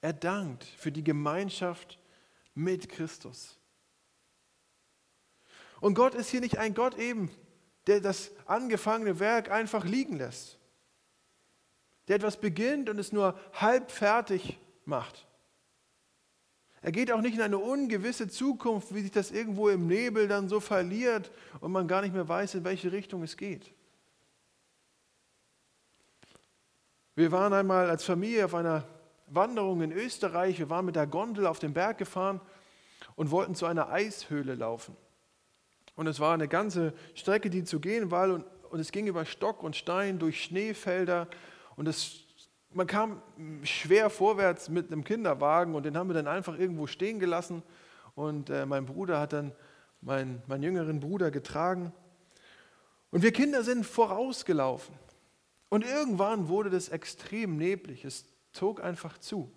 Er 0.00 0.12
dankt 0.12 0.64
für 0.64 0.92
die 0.92 1.04
Gemeinschaft 1.04 1.98
mit 2.54 2.88
Christus. 2.88 3.58
Und 5.80 5.94
Gott 5.94 6.14
ist 6.14 6.30
hier 6.30 6.40
nicht 6.40 6.58
ein 6.58 6.74
Gott 6.74 6.98
eben, 6.98 7.30
der 7.86 8.00
das 8.00 8.30
angefangene 8.46 9.18
Werk 9.18 9.50
einfach 9.50 9.84
liegen 9.84 10.18
lässt, 10.18 10.58
der 12.08 12.16
etwas 12.16 12.38
beginnt 12.38 12.88
und 12.88 12.98
es 12.98 13.12
nur 13.12 13.38
halb 13.54 13.90
fertig 13.90 14.58
macht. 14.84 15.26
Er 16.82 16.92
geht 16.92 17.12
auch 17.12 17.20
nicht 17.20 17.34
in 17.34 17.42
eine 17.42 17.58
ungewisse 17.58 18.28
Zukunft, 18.28 18.94
wie 18.94 19.02
sich 19.02 19.10
das 19.10 19.30
irgendwo 19.30 19.68
im 19.68 19.86
Nebel 19.86 20.28
dann 20.28 20.48
so 20.48 20.60
verliert 20.60 21.30
und 21.60 21.72
man 21.72 21.86
gar 21.86 22.00
nicht 22.00 22.14
mehr 22.14 22.28
weiß, 22.28 22.54
in 22.54 22.64
welche 22.64 22.90
Richtung 22.90 23.22
es 23.22 23.36
geht. 23.36 23.72
Wir 27.14 27.32
waren 27.32 27.52
einmal 27.52 27.90
als 27.90 28.04
Familie 28.04 28.46
auf 28.46 28.54
einer 28.54 28.86
Wanderung 29.26 29.82
in 29.82 29.92
Österreich. 29.92 30.58
Wir 30.58 30.70
waren 30.70 30.86
mit 30.86 30.96
der 30.96 31.06
Gondel 31.06 31.46
auf 31.46 31.58
den 31.58 31.74
Berg 31.74 31.98
gefahren 31.98 32.40
und 33.14 33.30
wollten 33.30 33.54
zu 33.54 33.66
einer 33.66 33.90
Eishöhle 33.90 34.54
laufen. 34.54 34.96
Und 35.96 36.06
es 36.06 36.18
war 36.18 36.32
eine 36.32 36.48
ganze 36.48 36.94
Strecke, 37.14 37.50
die 37.50 37.64
zu 37.64 37.78
gehen 37.78 38.10
war 38.10 38.32
und, 38.32 38.44
und 38.70 38.80
es 38.80 38.90
ging 38.90 39.06
über 39.06 39.26
Stock 39.26 39.62
und 39.62 39.76
Stein 39.76 40.18
durch 40.18 40.42
Schneefelder 40.42 41.28
und 41.76 41.88
es, 41.88 42.20
man 42.72 42.86
kam 42.86 43.22
schwer 43.62 44.10
vorwärts 44.10 44.68
mit 44.68 44.92
einem 44.92 45.04
Kinderwagen 45.04 45.74
und 45.74 45.84
den 45.84 45.96
haben 45.96 46.08
wir 46.08 46.14
dann 46.14 46.28
einfach 46.28 46.58
irgendwo 46.58 46.86
stehen 46.86 47.18
gelassen 47.18 47.62
und 48.14 48.50
äh, 48.50 48.66
mein 48.66 48.86
Bruder 48.86 49.20
hat 49.20 49.32
dann 49.32 49.52
meinen, 50.00 50.42
meinen 50.46 50.62
jüngeren 50.62 51.00
Bruder 51.00 51.30
getragen 51.30 51.92
und 53.10 53.22
wir 53.22 53.32
Kinder 53.32 53.64
sind 53.64 53.84
vorausgelaufen 53.84 54.94
und 55.68 55.84
irgendwann 55.84 56.48
wurde 56.48 56.70
das 56.70 56.88
extrem 56.88 57.56
neblig, 57.56 58.04
es 58.04 58.24
zog 58.52 58.82
einfach 58.82 59.18
zu. 59.18 59.50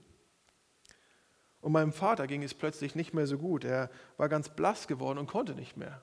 Und 1.61 1.71
meinem 1.71 1.93
Vater 1.93 2.27
ging 2.27 2.43
es 2.43 2.53
plötzlich 2.53 2.93
nicht 2.93 3.13
mehr 3.13 3.25
so 3.25 3.37
gut. 3.37 3.63
Er 3.63 3.89
war 4.17 4.27
ganz 4.27 4.49
blass 4.49 4.85
geworden 4.85 5.17
und 5.17 5.27
konnte 5.27 5.55
nicht 5.55 5.77
mehr. 5.77 6.01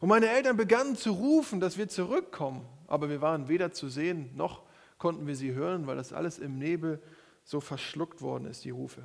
Und 0.00 0.10
meine 0.10 0.28
Eltern 0.28 0.58
begannen 0.58 0.94
zu 0.94 1.12
rufen, 1.12 1.58
dass 1.58 1.78
wir 1.78 1.88
zurückkommen. 1.88 2.68
Aber 2.86 3.08
wir 3.08 3.22
waren 3.22 3.48
weder 3.48 3.72
zu 3.72 3.88
sehen, 3.88 4.30
noch 4.36 4.62
konnten 5.02 5.26
wir 5.26 5.34
sie 5.34 5.52
hören, 5.52 5.88
weil 5.88 5.96
das 5.96 6.12
alles 6.12 6.38
im 6.38 6.60
Nebel 6.60 7.02
so 7.42 7.60
verschluckt 7.60 8.22
worden 8.22 8.44
ist, 8.46 8.64
die 8.64 8.70
Rufe. 8.70 9.02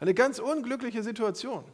Eine 0.00 0.12
ganz 0.12 0.38
unglückliche 0.38 1.02
Situation. 1.02 1.64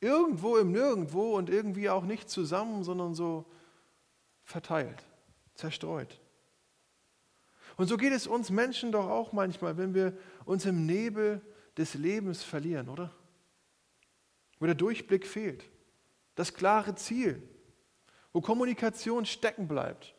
Irgendwo 0.00 0.56
im 0.56 0.72
Nirgendwo 0.72 1.36
und 1.36 1.50
irgendwie 1.50 1.88
auch 1.88 2.02
nicht 2.02 2.28
zusammen, 2.28 2.82
sondern 2.82 3.14
so 3.14 3.44
verteilt, 4.42 5.06
zerstreut. 5.54 6.18
Und 7.76 7.86
so 7.86 7.96
geht 7.96 8.12
es 8.12 8.26
uns 8.26 8.50
Menschen 8.50 8.90
doch 8.90 9.08
auch 9.08 9.32
manchmal, 9.32 9.78
wenn 9.78 9.94
wir 9.94 10.18
uns 10.44 10.64
im 10.66 10.84
Nebel 10.84 11.40
des 11.76 11.94
Lebens 11.94 12.42
verlieren, 12.42 12.88
oder? 12.88 13.14
Wo 14.58 14.66
der 14.66 14.74
Durchblick 14.74 15.28
fehlt, 15.28 15.64
das 16.34 16.54
klare 16.54 16.96
Ziel, 16.96 17.40
wo 18.32 18.40
Kommunikation 18.40 19.26
stecken 19.26 19.68
bleibt 19.68 20.12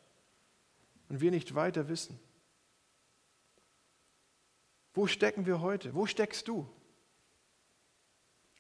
und 1.10 1.20
wir 1.20 1.32
nicht 1.32 1.54
weiter 1.54 1.90
wissen. 1.90 2.18
Wo 4.94 5.08
stecken 5.08 5.46
wir 5.46 5.62
heute? 5.62 5.94
Wo 5.94 6.06
steckst 6.06 6.48
du? 6.48 6.70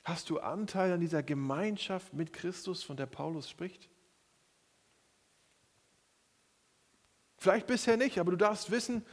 Hast 0.03 0.29
du 0.29 0.39
Anteil 0.39 0.93
an 0.93 0.99
dieser 0.99 1.21
Gemeinschaft 1.21 2.13
mit 2.13 2.33
Christus, 2.33 2.83
von 2.83 2.97
der 2.97 3.05
Paulus 3.05 3.49
spricht? 3.49 3.89
Vielleicht 7.37 7.67
bisher 7.67 7.97
nicht, 7.97 8.19
aber 8.19 8.31
du 8.31 8.37
darfst 8.37 8.71
wissen, 8.71 9.05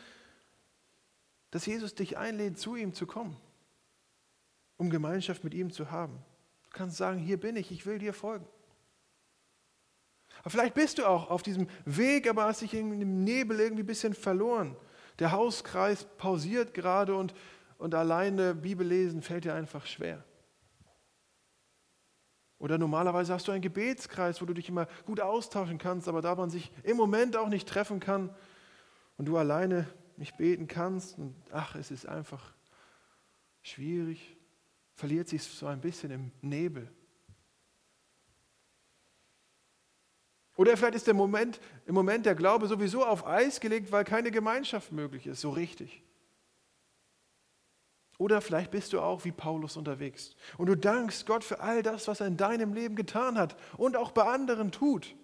dass 1.50 1.66
Jesus 1.66 1.94
dich 1.94 2.16
einlädt, 2.16 2.58
zu 2.58 2.76
ihm 2.76 2.92
zu 2.94 3.06
kommen, 3.06 3.36
um 4.76 4.90
Gemeinschaft 4.90 5.44
mit 5.44 5.54
ihm 5.54 5.72
zu 5.72 5.90
haben. 5.90 6.22
Du 6.64 6.70
kannst 6.70 6.96
sagen, 6.96 7.18
hier 7.18 7.38
bin 7.38 7.56
ich, 7.56 7.70
ich 7.70 7.86
will 7.86 7.98
dir 7.98 8.12
folgen. 8.12 8.46
Aber 10.40 10.50
vielleicht 10.50 10.74
bist 10.74 10.98
du 10.98 11.06
auch 11.06 11.30
auf 11.30 11.42
diesem 11.42 11.68
Weg, 11.84 12.28
aber 12.28 12.44
hast 12.44 12.60
dich 12.60 12.74
in 12.74 13.00
dem 13.00 13.24
Nebel 13.24 13.60
irgendwie 13.60 13.82
ein 13.82 13.86
bisschen 13.86 14.14
verloren. 14.14 14.76
Der 15.18 15.32
Hauskreis 15.32 16.04
pausiert 16.16 16.74
gerade 16.74 17.16
und, 17.16 17.34
und 17.78 17.94
alleine 17.94 18.54
Bibel 18.54 18.86
lesen 18.86 19.22
fällt 19.22 19.44
dir 19.44 19.54
einfach 19.54 19.86
schwer. 19.86 20.24
Oder 22.58 22.76
normalerweise 22.76 23.32
hast 23.32 23.46
du 23.46 23.52
einen 23.52 23.62
Gebetskreis, 23.62 24.42
wo 24.42 24.46
du 24.46 24.52
dich 24.52 24.68
immer 24.68 24.86
gut 25.06 25.20
austauschen 25.20 25.78
kannst, 25.78 26.08
aber 26.08 26.22
da 26.22 26.34
man 26.34 26.50
sich 26.50 26.72
im 26.82 26.96
Moment 26.96 27.36
auch 27.36 27.48
nicht 27.48 27.68
treffen 27.68 28.00
kann 28.00 28.34
und 29.16 29.26
du 29.26 29.36
alleine 29.36 29.86
nicht 30.16 30.36
beten 30.36 30.66
kannst 30.66 31.18
und 31.18 31.34
ach, 31.52 31.76
es 31.76 31.92
ist 31.92 32.06
einfach 32.06 32.52
schwierig, 33.62 34.36
verliert 34.94 35.28
sich 35.28 35.44
so 35.44 35.66
ein 35.66 35.80
bisschen 35.80 36.10
im 36.10 36.32
Nebel. 36.40 36.90
Oder 40.58 40.76
vielleicht 40.76 40.96
ist 40.96 41.06
der 41.06 41.14
Moment, 41.14 41.60
im 41.86 41.94
Moment 41.94 42.26
der 42.26 42.34
Glaube 42.34 42.66
sowieso 42.66 43.06
auf 43.06 43.24
Eis 43.24 43.60
gelegt, 43.60 43.92
weil 43.92 44.02
keine 44.02 44.32
Gemeinschaft 44.32 44.90
möglich 44.90 45.28
ist, 45.28 45.40
so 45.40 45.50
richtig. 45.50 46.02
Oder 48.18 48.40
vielleicht 48.40 48.72
bist 48.72 48.92
du 48.92 49.00
auch 49.00 49.24
wie 49.24 49.30
Paulus 49.30 49.76
unterwegs 49.76 50.34
und 50.56 50.66
du 50.66 50.74
dankst 50.74 51.26
Gott 51.26 51.44
für 51.44 51.60
all 51.60 51.84
das, 51.84 52.08
was 52.08 52.18
er 52.18 52.26
in 52.26 52.36
deinem 52.36 52.74
Leben 52.74 52.96
getan 52.96 53.38
hat 53.38 53.56
und 53.76 53.96
auch 53.96 54.10
bei 54.10 54.24
anderen 54.24 54.72
tut. 54.72 55.14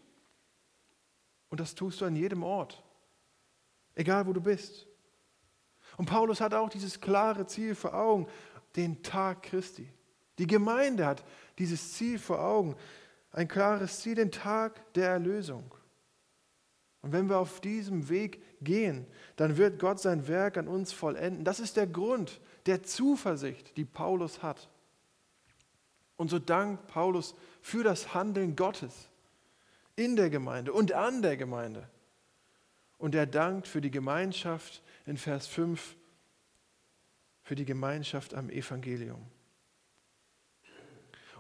Und 1.49 1.59
das 1.59 1.75
tust 1.75 2.01
du 2.01 2.05
an 2.05 2.15
jedem 2.15 2.45
Ort, 2.45 2.85
egal 3.97 4.29
wo 4.29 4.33
du 4.33 4.41
bist. 4.41 4.87
Und 5.97 6.07
Paulus 6.07 6.41
hat 6.41 6.55
auch 6.55 6.69
dieses 6.69 7.01
klare 7.01 7.49
Ziel 7.49 7.75
vor 7.75 7.95
Augen, 7.95 8.29
den 8.77 9.03
Tag 9.03 9.43
Christi. 9.43 9.93
Die 10.39 10.47
Gemeinde 10.47 11.05
hat 11.05 11.25
dieses 11.59 11.95
Ziel 11.95 12.21
vor 12.21 12.39
Augen, 12.39 12.77
ein 13.35 13.49
klares 13.49 14.01
Ziel, 14.01 14.15
den 14.15 14.31
Tag 14.31 14.93
der 14.95 15.11
Erlösung. 15.11 15.75
Und 17.03 17.13
wenn 17.13 17.29
wir 17.29 17.39
auf 17.39 17.61
diesem 17.61 18.09
Weg 18.09 18.41
gehen, 18.63 19.07
dann 19.37 19.57
wird 19.57 19.79
Gott 19.79 20.01
sein 20.01 20.27
Werk 20.29 20.57
an 20.57 20.69
uns 20.69 20.93
vollenden. 20.93 21.45
Das 21.45 21.61
ist 21.61 21.77
der 21.77 21.87
Grund 21.87 22.41
der 22.67 22.83
Zuversicht, 22.83 23.77
die 23.77 23.85
Paulus 23.85 24.43
hat. 24.43 24.71
Und 26.17 26.31
so 26.31 26.39
dankt 26.39 26.87
Paulus 26.87 27.35
für 27.61 27.83
das 27.83 28.15
Handeln 28.15 28.57
Gottes 28.57 29.11
in 29.97 30.17
der 30.17 30.31
Gemeinde 30.31 30.73
und 30.73 30.93
an 30.93 31.21
der 31.21 31.37
Gemeinde. 31.37 31.89
Und 32.99 33.15
er 33.15 33.27
dankt 33.27 33.67
für 33.67 33.81
die 33.81 33.91
Gemeinschaft 33.91 34.83
in 35.07 35.17
Vers 35.17 35.49
5, 35.49 35.97
für 37.43 37.57
die 37.57 37.67
Gemeinschaft 37.67 38.33
am 38.33 38.49
Evangelium. 38.49 39.27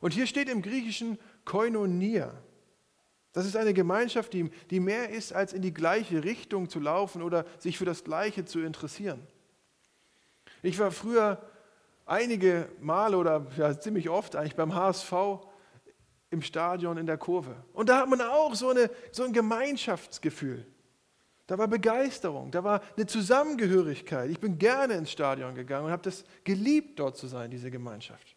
Und 0.00 0.12
hier 0.12 0.26
steht 0.26 0.50
im 0.50 0.60
Griechischen 0.60 1.18
Koinonia. 1.44 2.32
Das 3.32 3.46
ist 3.46 3.56
eine 3.56 3.74
Gemeinschaft, 3.74 4.32
die, 4.32 4.50
die 4.70 4.80
mehr 4.80 5.10
ist, 5.10 5.32
als 5.32 5.52
in 5.52 5.60
die 5.60 5.74
gleiche 5.74 6.22
Richtung 6.22 6.68
zu 6.68 6.78
laufen 6.78 7.20
oder 7.20 7.44
sich 7.58 7.78
für 7.78 7.84
das 7.84 8.04
Gleiche 8.04 8.44
zu 8.44 8.60
interessieren. 8.60 9.26
Ich 10.62 10.78
war 10.78 10.92
früher 10.92 11.42
einige 12.06 12.68
Male 12.80 13.16
oder 13.16 13.46
ja, 13.56 13.78
ziemlich 13.78 14.08
oft 14.08 14.36
eigentlich 14.36 14.56
beim 14.56 14.74
HSV 14.74 15.12
im 16.30 16.42
Stadion 16.42 16.96
in 16.96 17.06
der 17.06 17.18
Kurve. 17.18 17.56
Und 17.72 17.88
da 17.88 17.98
hat 18.00 18.08
man 18.08 18.20
auch 18.20 18.54
so, 18.54 18.70
eine, 18.70 18.90
so 19.10 19.24
ein 19.24 19.32
Gemeinschaftsgefühl. 19.32 20.66
Da 21.46 21.58
war 21.58 21.68
Begeisterung, 21.68 22.50
da 22.50 22.64
war 22.64 22.80
eine 22.96 23.06
Zusammengehörigkeit. 23.06 24.30
Ich 24.30 24.40
bin 24.40 24.58
gerne 24.58 24.94
ins 24.94 25.10
Stadion 25.10 25.54
gegangen 25.54 25.86
und 25.86 25.92
habe 25.92 26.02
das 26.02 26.24
geliebt, 26.42 26.98
dort 26.98 27.16
zu 27.16 27.26
sein, 27.26 27.50
diese 27.50 27.70
Gemeinschaft. 27.70 28.34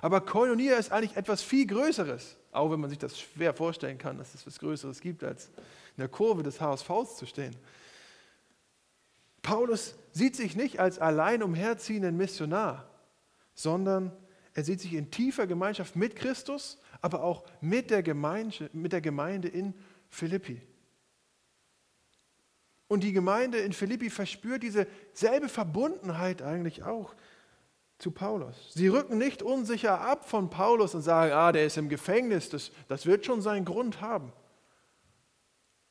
Aber 0.00 0.20
Koinonia 0.20 0.76
ist 0.76 0.92
eigentlich 0.92 1.16
etwas 1.16 1.42
viel 1.42 1.66
Größeres. 1.66 2.36
Auch 2.52 2.70
wenn 2.70 2.80
man 2.80 2.90
sich 2.90 2.98
das 2.98 3.18
schwer 3.18 3.54
vorstellen 3.54 3.98
kann, 3.98 4.18
dass 4.18 4.34
es 4.34 4.42
etwas 4.42 4.58
Größeres 4.58 5.00
gibt, 5.00 5.24
als 5.24 5.46
in 5.96 6.00
der 6.00 6.08
Kurve 6.08 6.42
des 6.42 6.60
HSVs 6.60 7.16
zu 7.16 7.26
stehen. 7.26 7.56
Paulus 9.42 9.96
sieht 10.12 10.36
sich 10.36 10.56
nicht 10.56 10.80
als 10.80 10.98
allein 10.98 11.42
umherziehenden 11.42 12.16
Missionar, 12.16 12.88
sondern 13.54 14.12
er 14.54 14.64
sieht 14.64 14.80
sich 14.80 14.94
in 14.94 15.10
tiefer 15.10 15.46
Gemeinschaft 15.46 15.96
mit 15.96 16.16
Christus, 16.16 16.78
aber 17.00 17.22
auch 17.22 17.44
mit 17.60 17.90
der 17.90 18.02
Gemeinde, 18.02 18.70
mit 18.72 18.92
der 18.92 19.00
Gemeinde 19.00 19.48
in 19.48 19.74
Philippi. 20.08 20.62
Und 22.86 23.02
die 23.02 23.12
Gemeinde 23.12 23.58
in 23.58 23.72
Philippi 23.72 24.10
verspürt 24.10 24.62
diese 24.62 24.86
selbe 25.12 25.48
Verbundenheit 25.48 26.42
eigentlich 26.42 26.84
auch 26.84 27.14
zu 27.98 28.10
Paulus. 28.10 28.72
Sie 28.74 28.88
rücken 28.88 29.18
nicht 29.18 29.42
unsicher 29.42 30.00
ab 30.00 30.28
von 30.28 30.50
Paulus 30.50 30.94
und 30.94 31.02
sagen, 31.02 31.32
ah, 31.32 31.52
der 31.52 31.66
ist 31.66 31.76
im 31.76 31.88
Gefängnis, 31.88 32.48
das, 32.48 32.70
das 32.88 33.06
wird 33.06 33.24
schon 33.24 33.40
seinen 33.40 33.64
Grund 33.64 34.00
haben. 34.00 34.32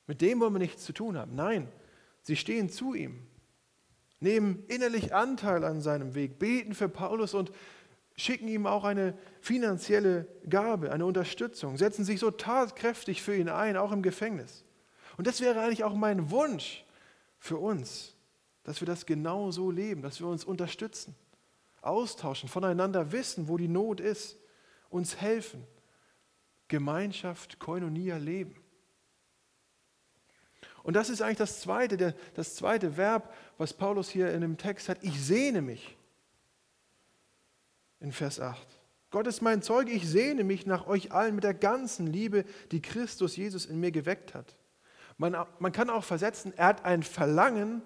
Mit 0.06 0.22
dem 0.22 0.40
wollen 0.40 0.54
wir 0.54 0.60
nichts 0.60 0.84
zu 0.84 0.94
tun 0.94 1.18
haben. 1.18 1.36
Nein, 1.36 1.70
sie 2.22 2.36
stehen 2.36 2.70
zu 2.70 2.94
ihm, 2.94 3.26
nehmen 4.20 4.64
innerlich 4.68 5.14
Anteil 5.14 5.64
an 5.64 5.82
seinem 5.82 6.14
Weg, 6.14 6.40
beten 6.40 6.76
für 6.76 6.90
Paulus 6.90 7.34
und 7.34 7.52
schicken 8.16 8.48
ihm 8.48 8.68
auch 8.68 8.84
eine 8.84 9.18
finanzielle 9.42 10.28
Gabe, 10.48 10.92
eine 10.92 11.06
Unterstützung, 11.06 11.78
setzen 11.78 12.04
sich 12.04 12.20
so 12.20 12.32
tatkräftig 12.32 13.22
für 13.22 13.36
ihn 13.36 13.50
ein, 13.50 13.78
auch 13.78 13.92
im 13.92 14.04
Gefängnis. 14.04 14.66
Und 15.18 15.28
das 15.28 15.42
wäre 15.42 15.62
eigentlich 15.62 15.84
auch 15.84 15.96
mein 15.96 16.30
Wunsch 16.30 16.86
für 17.40 17.58
uns, 17.58 18.16
dass 18.64 18.82
wir 18.82 18.86
das 18.86 19.06
genau 19.06 19.52
so 19.52 19.72
leben, 19.72 20.02
dass 20.02 20.20
wir 20.20 20.28
uns 20.28 20.46
unterstützen, 20.46 21.16
austauschen, 21.84 22.50
voneinander 22.50 23.12
wissen, 23.12 23.48
wo 23.48 23.58
die 23.58 23.68
Not 23.68 24.00
ist, 24.00 24.38
uns 24.90 25.20
helfen, 25.20 25.66
Gemeinschaft, 26.68 27.60
Koinonia 27.60 28.18
leben. 28.18 28.56
Und 30.84 30.96
das 30.96 31.10
ist 31.10 31.22
eigentlich 31.22 31.38
das 31.38 31.62
zweite, 31.62 32.16
das 32.34 32.56
zweite 32.56 32.98
Verb, 32.98 33.34
was 33.58 33.74
Paulus 33.74 34.10
hier 34.10 34.34
in 34.34 34.42
dem 34.42 34.58
Text 34.58 34.90
hat. 34.90 34.98
Ich 35.02 35.24
sehne 35.24 35.62
mich 35.62 35.98
in 38.00 38.12
Vers 38.12 38.40
8. 38.40 38.68
Gott 39.10 39.28
ist 39.28 39.42
mein 39.42 39.62
Zeuge, 39.62 39.92
ich 39.92 40.10
sehne 40.10 40.44
mich 40.44 40.66
nach 40.66 40.88
euch 40.88 41.12
allen 41.12 41.36
mit 41.36 41.44
der 41.44 41.54
ganzen 41.54 42.08
Liebe, 42.08 42.46
die 42.72 42.82
Christus 42.82 43.36
Jesus 43.36 43.66
in 43.66 43.80
mir 43.80 43.92
geweckt 43.92 44.34
hat. 44.34 44.58
Man, 45.18 45.38
man 45.60 45.72
kann 45.72 45.90
auch 45.90 46.04
versetzen, 46.04 46.52
er 46.58 46.68
hat 46.68 46.84
ein 46.84 47.04
Verlangen 47.04 47.82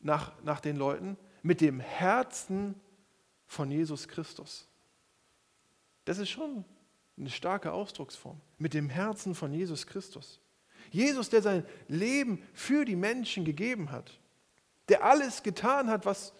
nach, 0.00 0.32
nach 0.42 0.60
den 0.60 0.76
Leuten 0.76 1.16
mit 1.42 1.60
dem 1.60 1.80
Herzen 1.80 2.74
von 3.50 3.68
Jesus 3.68 4.06
Christus. 4.06 4.64
Das 6.04 6.18
ist 6.18 6.30
schon 6.30 6.64
eine 7.18 7.30
starke 7.30 7.72
Ausdrucksform. 7.72 8.40
Mit 8.58 8.74
dem 8.74 8.88
Herzen 8.88 9.34
von 9.34 9.52
Jesus 9.52 9.88
Christus. 9.88 10.38
Jesus, 10.92 11.30
der 11.30 11.42
sein 11.42 11.66
Leben 11.88 12.40
für 12.54 12.84
die 12.84 12.94
Menschen 12.94 13.44
gegeben 13.44 13.90
hat, 13.90 14.20
der 14.88 15.04
alles 15.04 15.42
getan 15.42 15.90
hat, 15.90 16.06
was, 16.06 16.32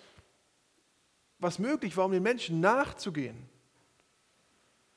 was 1.41 1.59
möglich 1.59 1.97
war, 1.97 2.05
um 2.05 2.13
den 2.13 2.23
Menschen 2.23 2.61
nachzugehen. 2.61 3.49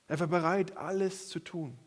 Er 0.08 0.19
war 0.19 0.28
bereit, 0.28 0.78
alles 0.78 1.30
zu 1.30 1.39
tun. 1.39 1.80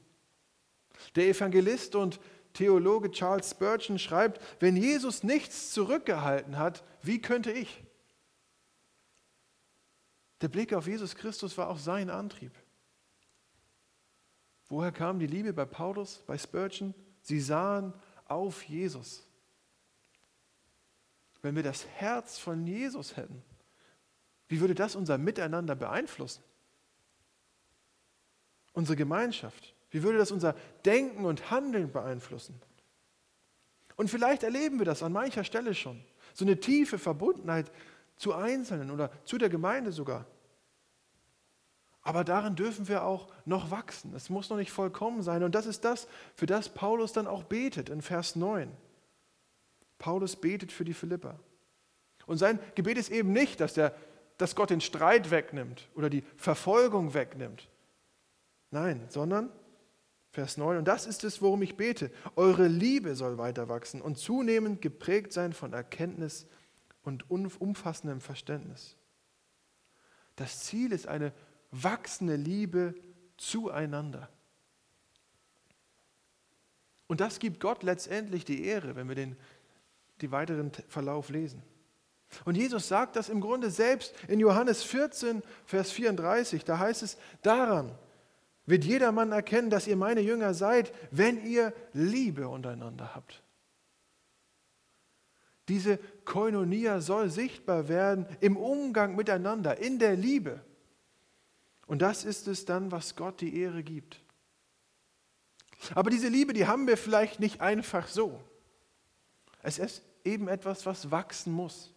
Der 1.15 1.29
Evangelist 1.29 1.95
und 1.95 2.19
Theologe 2.53 3.13
Charles 3.13 3.51
Spurgeon 3.51 4.01
schreibt, 4.01 4.41
wenn 4.59 4.75
Jesus 4.75 5.23
nichts 5.23 5.71
zurückgehalten 5.71 6.59
hat, 6.59 6.83
wie 7.03 7.21
könnte 7.21 7.53
ich? 7.53 7.86
Der 10.41 10.49
Blick 10.49 10.73
auf 10.73 10.87
Jesus 10.87 11.15
Christus 11.15 11.57
war 11.57 11.69
auch 11.69 11.79
sein 11.79 12.11
Antrieb. 12.11 12.53
Woher 14.69 14.93
kam 14.93 15.19
die 15.19 15.27
Liebe 15.27 15.53
bei 15.53 15.65
Paulus, 15.65 16.23
bei 16.27 16.37
Spurgeon? 16.37 16.95
Sie 17.23 17.41
sahen 17.41 17.95
auf 18.27 18.63
Jesus. 18.65 19.27
Wenn 21.43 21.55
wir 21.55 21.63
das 21.63 21.87
Herz 21.87 22.39
von 22.39 22.67
Jesus 22.67 23.17
hätten, 23.17 23.43
wie 24.49 24.61
würde 24.61 24.75
das 24.75 24.97
unser 24.97 25.19
Miteinander 25.19 25.75
beeinflussen? 25.75 26.43
Unsere 28.73 28.97
Gemeinschaft? 28.97 29.75
Wie 29.91 30.03
würde 30.03 30.19
das 30.19 30.33
unser 30.33 30.55
Denken 30.85 31.25
und 31.25 31.51
Handeln 31.51 31.91
beeinflussen? 31.91 32.61
Und 33.97 34.11
vielleicht 34.11 34.43
erleben 34.43 34.79
wir 34.79 34.85
das 34.85 35.03
an 35.03 35.13
mancher 35.13 35.45
Stelle 35.45 35.75
schon. 35.75 36.05
So 36.35 36.45
eine 36.45 36.61
tiefe 36.61 36.99
Verbundenheit 36.99 37.73
zu 38.17 38.35
Einzelnen 38.35 38.91
oder 38.91 39.11
zu 39.25 39.39
der 39.39 39.49
Gemeinde 39.49 39.93
sogar. 39.93 40.27
Aber 42.03 42.23
darin 42.23 42.55
dürfen 42.55 42.89
wir 42.89 43.05
auch 43.05 43.29
noch 43.45 43.71
wachsen. 43.71 44.15
Es 44.15 44.31
muss 44.31 44.49
noch 44.49 44.57
nicht 44.57 44.71
vollkommen 44.71 45.23
sein. 45.23 45.43
Und 45.43 45.55
das 45.55 45.67
ist 45.67 45.85
das, 45.85 46.07
für 46.35 46.47
das 46.47 46.69
Paulus 46.69 47.13
dann 47.13 47.27
auch 47.27 47.43
betet 47.43 47.89
in 47.89 48.01
Vers 48.01 48.37
9. 48.37 48.71
Paulus 49.99 50.37
betet 50.37 50.71
für 50.71 50.85
die 50.85 50.95
Philipper. 50.95 51.41
Und 52.27 52.39
sein 52.39 52.61
Gebet 52.75 52.99
ist 52.99 53.11
eben 53.11 53.33
nicht, 53.33 53.61
dass 53.61 53.75
der 53.75 53.95
dass 54.39 54.55
Gott 54.55 54.71
den 54.71 54.81
Streit 54.81 55.31
wegnimmt 55.31 55.89
oder 55.95 56.11
die 56.11 56.23
Verfolgung 56.37 57.15
wegnimmt. 57.15 57.69
Nein, 58.71 59.05
sondern 59.09 59.51
Vers 60.31 60.59
9, 60.59 60.79
und 60.79 60.89
das 60.89 61.07
ist 61.07 61.25
es, 61.25 61.41
worum 61.41 61.63
ich 61.63 61.77
bete. 61.77 62.11
Eure 62.35 62.69
Liebe 62.69 63.15
soll 63.15 63.39
weiter 63.39 63.69
wachsen 63.69 64.03
und 64.03 64.19
zunehmend 64.19 64.83
geprägt 64.83 65.33
sein 65.33 65.53
von 65.53 65.73
Erkenntnis 65.73 66.47
und 67.07 67.31
umfassendem 67.31 68.21
Verständnis. 68.21 68.97
Das 70.35 70.65
Ziel 70.65 70.93
ist 70.93 71.07
eine 71.07 71.33
wachsende 71.71 72.37
Liebe 72.37 72.95
zueinander. 73.39 74.29
Und 77.07 77.21
das 77.21 77.39
gibt 77.39 77.61
Gott 77.61 77.83
letztendlich 77.83 78.45
die 78.45 78.65
Ehre, 78.65 78.97
wenn 78.97 79.09
wir 79.09 79.15
den 79.15 79.37
die 80.21 80.33
weiteren 80.33 80.73
Verlauf 80.89 81.29
lesen. 81.29 81.63
Und 82.45 82.57
Jesus 82.57 82.89
sagt 82.89 83.17
das 83.17 83.29
im 83.29 83.41
Grunde 83.41 83.71
selbst 83.71 84.15
in 84.29 84.41
Johannes 84.41 84.83
14, 84.83 85.43
Vers 85.65 85.93
34. 85.93 86.65
Da 86.65 86.79
heißt 86.79 87.03
es, 87.03 87.17
daran 87.43 87.93
wird 88.65 88.85
jedermann 88.85 89.31
erkennen, 89.31 89.71
dass 89.71 89.87
ihr 89.87 89.97
meine 89.97 90.21
Jünger 90.21 90.55
seid, 90.55 90.93
wenn 91.11 91.45
ihr 91.47 91.73
Liebe 91.93 92.49
untereinander 92.49 93.15
habt. 93.15 93.43
Diese 95.69 95.99
Koinonia 96.25 97.01
soll 97.01 97.29
sichtbar 97.29 97.89
werden 97.89 98.27
im 98.41 98.57
Umgang 98.57 99.17
miteinander, 99.17 99.79
in 99.79 99.99
der 99.99 100.17
Liebe. 100.17 100.61
Und 101.87 102.03
das 102.03 102.25
ist 102.25 102.47
es 102.47 102.65
dann, 102.65 102.93
was 102.93 103.17
Gott 103.17 103.41
die 103.41 103.61
Ehre 103.61 103.83
gibt. 103.83 104.21
Aber 105.95 106.11
diese 106.11 106.29
Liebe, 106.29 106.53
die 106.53 106.67
haben 106.67 106.87
wir 106.87 106.97
vielleicht 106.97 107.41
nicht 107.41 107.61
einfach 107.61 108.09
so. 108.09 108.43
Es 109.63 109.79
ist 109.79 110.03
eben 110.25 110.49
etwas, 110.49 110.87
was 110.87 111.11
wachsen 111.11 111.53
muss. 111.53 111.93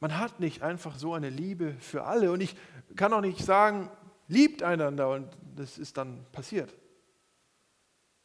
Man 0.00 0.18
hat 0.18 0.40
nicht 0.40 0.62
einfach 0.62 0.98
so 0.98 1.14
eine 1.14 1.30
Liebe 1.30 1.74
für 1.74 2.04
alle. 2.04 2.32
Und 2.32 2.40
ich 2.40 2.56
kann 2.96 3.12
auch 3.12 3.20
nicht 3.20 3.38
sagen, 3.38 3.90
liebt 4.28 4.62
einander 4.62 5.10
und 5.10 5.28
das 5.54 5.78
ist 5.78 5.96
dann 5.96 6.26
passiert. 6.32 6.74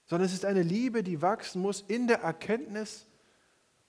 Sondern 0.05 0.25
es 0.25 0.33
ist 0.33 0.45
eine 0.45 0.63
Liebe, 0.63 1.03
die 1.03 1.21
wachsen 1.21 1.61
muss 1.61 1.81
in 1.81 2.07
der 2.07 2.21
Erkenntnis 2.21 3.05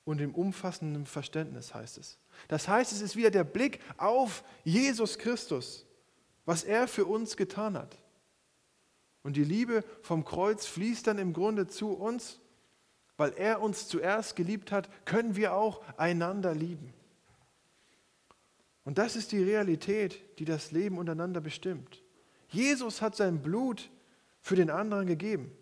und 0.08 0.22
im 0.22 0.34
umfassenden 0.34 1.04
Verständnis, 1.04 1.74
heißt 1.74 1.98
es. 1.98 2.16
Das 2.48 2.66
heißt, 2.66 2.92
es 2.92 3.02
ist 3.02 3.14
wieder 3.14 3.30
der 3.30 3.44
Blick 3.44 3.80
auf 3.98 4.42
Jesus 4.64 5.18
Christus, 5.18 5.84
was 6.46 6.64
er 6.64 6.88
für 6.88 7.04
uns 7.04 7.36
getan 7.36 7.76
hat. 7.76 7.98
Und 9.22 9.36
die 9.36 9.44
Liebe 9.44 9.84
vom 10.00 10.24
Kreuz 10.24 10.64
fließt 10.64 11.06
dann 11.06 11.18
im 11.18 11.34
Grunde 11.34 11.66
zu 11.66 11.92
uns, 11.92 12.40
weil 13.18 13.34
er 13.36 13.60
uns 13.60 13.86
zuerst 13.86 14.34
geliebt 14.34 14.72
hat, 14.72 14.88
können 15.04 15.36
wir 15.36 15.52
auch 15.52 15.82
einander 15.98 16.54
lieben. 16.54 16.94
Und 18.84 18.96
das 18.96 19.14
ist 19.14 19.32
die 19.32 19.42
Realität, 19.42 20.38
die 20.38 20.46
das 20.46 20.72
Leben 20.72 20.96
untereinander 20.96 21.42
bestimmt. 21.42 22.02
Jesus 22.48 23.02
hat 23.02 23.14
sein 23.14 23.42
Blut 23.42 23.90
für 24.40 24.56
den 24.56 24.70
anderen 24.70 25.06
gegeben. 25.06 25.52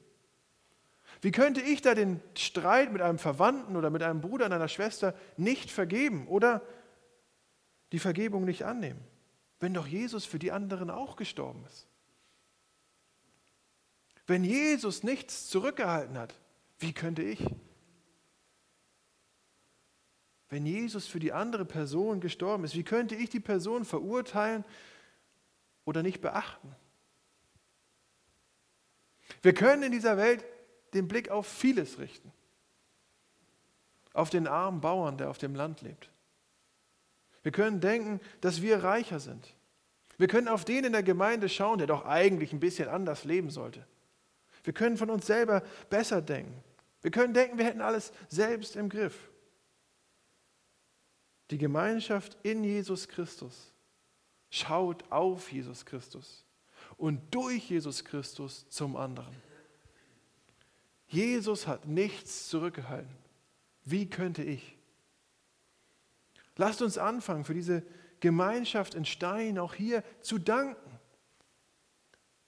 Wie 1.20 1.32
könnte 1.32 1.60
ich 1.60 1.82
da 1.82 1.94
den 1.94 2.20
Streit 2.36 2.92
mit 2.92 3.02
einem 3.02 3.18
Verwandten 3.18 3.76
oder 3.76 3.90
mit 3.90 4.02
einem 4.02 4.20
Bruder 4.20 4.46
und 4.46 4.52
einer 4.52 4.68
Schwester 4.68 5.14
nicht 5.36 5.70
vergeben 5.70 6.28
oder 6.28 6.62
die 7.92 7.98
Vergebung 7.98 8.44
nicht 8.44 8.64
annehmen, 8.64 9.00
wenn 9.60 9.74
doch 9.74 9.86
Jesus 9.86 10.24
für 10.24 10.38
die 10.38 10.52
anderen 10.52 10.90
auch 10.90 11.16
gestorben 11.16 11.64
ist? 11.66 11.86
Wenn 14.26 14.44
Jesus 14.44 15.02
nichts 15.04 15.48
zurückgehalten 15.48 16.18
hat, 16.18 16.34
wie 16.78 16.92
könnte 16.92 17.22
ich? 17.22 17.44
Wenn 20.48 20.66
Jesus 20.66 21.06
für 21.06 21.18
die 21.18 21.32
andere 21.32 21.64
Person 21.64 22.20
gestorben 22.20 22.64
ist, 22.64 22.74
wie 22.74 22.84
könnte 22.84 23.14
ich 23.14 23.30
die 23.30 23.40
Person 23.40 23.84
verurteilen 23.84 24.64
oder 25.84 26.02
nicht 26.02 26.20
beachten? 26.20 26.74
Wir 29.42 29.54
können 29.54 29.84
in 29.84 29.92
dieser 29.92 30.16
Welt 30.16 30.44
den 30.94 31.08
Blick 31.08 31.30
auf 31.30 31.46
vieles 31.46 31.98
richten. 31.98 32.32
Auf 34.12 34.30
den 34.30 34.46
armen 34.46 34.80
Bauern, 34.80 35.18
der 35.18 35.30
auf 35.30 35.38
dem 35.38 35.54
Land 35.54 35.82
lebt. 35.82 36.10
Wir 37.42 37.52
können 37.52 37.80
denken, 37.80 38.20
dass 38.40 38.62
wir 38.62 38.82
reicher 38.82 39.20
sind. 39.20 39.54
Wir 40.18 40.28
können 40.28 40.48
auf 40.48 40.64
den 40.64 40.84
in 40.84 40.92
der 40.92 41.02
Gemeinde 41.02 41.48
schauen, 41.48 41.78
der 41.78 41.86
doch 41.86 42.04
eigentlich 42.04 42.52
ein 42.52 42.60
bisschen 42.60 42.88
anders 42.88 43.24
leben 43.24 43.50
sollte. 43.50 43.86
Wir 44.64 44.72
können 44.72 44.96
von 44.96 45.10
uns 45.10 45.26
selber 45.26 45.62
besser 45.90 46.22
denken. 46.22 46.64
Wir 47.02 47.10
können 47.10 47.34
denken, 47.34 47.58
wir 47.58 47.64
hätten 47.64 47.82
alles 47.82 48.12
selbst 48.28 48.74
im 48.74 48.88
Griff. 48.88 49.30
Die 51.50 51.58
Gemeinschaft 51.58 52.36
in 52.42 52.64
Jesus 52.64 53.06
Christus 53.06 53.72
schaut 54.50 55.04
auf 55.10 55.52
Jesus 55.52 55.84
Christus 55.84 56.44
und 56.96 57.20
durch 57.32 57.70
Jesus 57.70 58.04
Christus 58.04 58.68
zum 58.70 58.96
anderen. 58.96 59.34
Jesus 61.08 61.66
hat 61.66 61.86
nichts 61.86 62.48
zurückgehalten. 62.48 63.14
Wie 63.84 64.10
könnte 64.10 64.42
ich? 64.42 64.76
Lasst 66.56 66.82
uns 66.82 66.98
anfangen, 66.98 67.44
für 67.44 67.54
diese 67.54 67.82
Gemeinschaft 68.20 68.94
in 68.94 69.04
Stein 69.04 69.58
auch 69.58 69.74
hier 69.74 70.02
zu 70.20 70.38
danken 70.38 70.98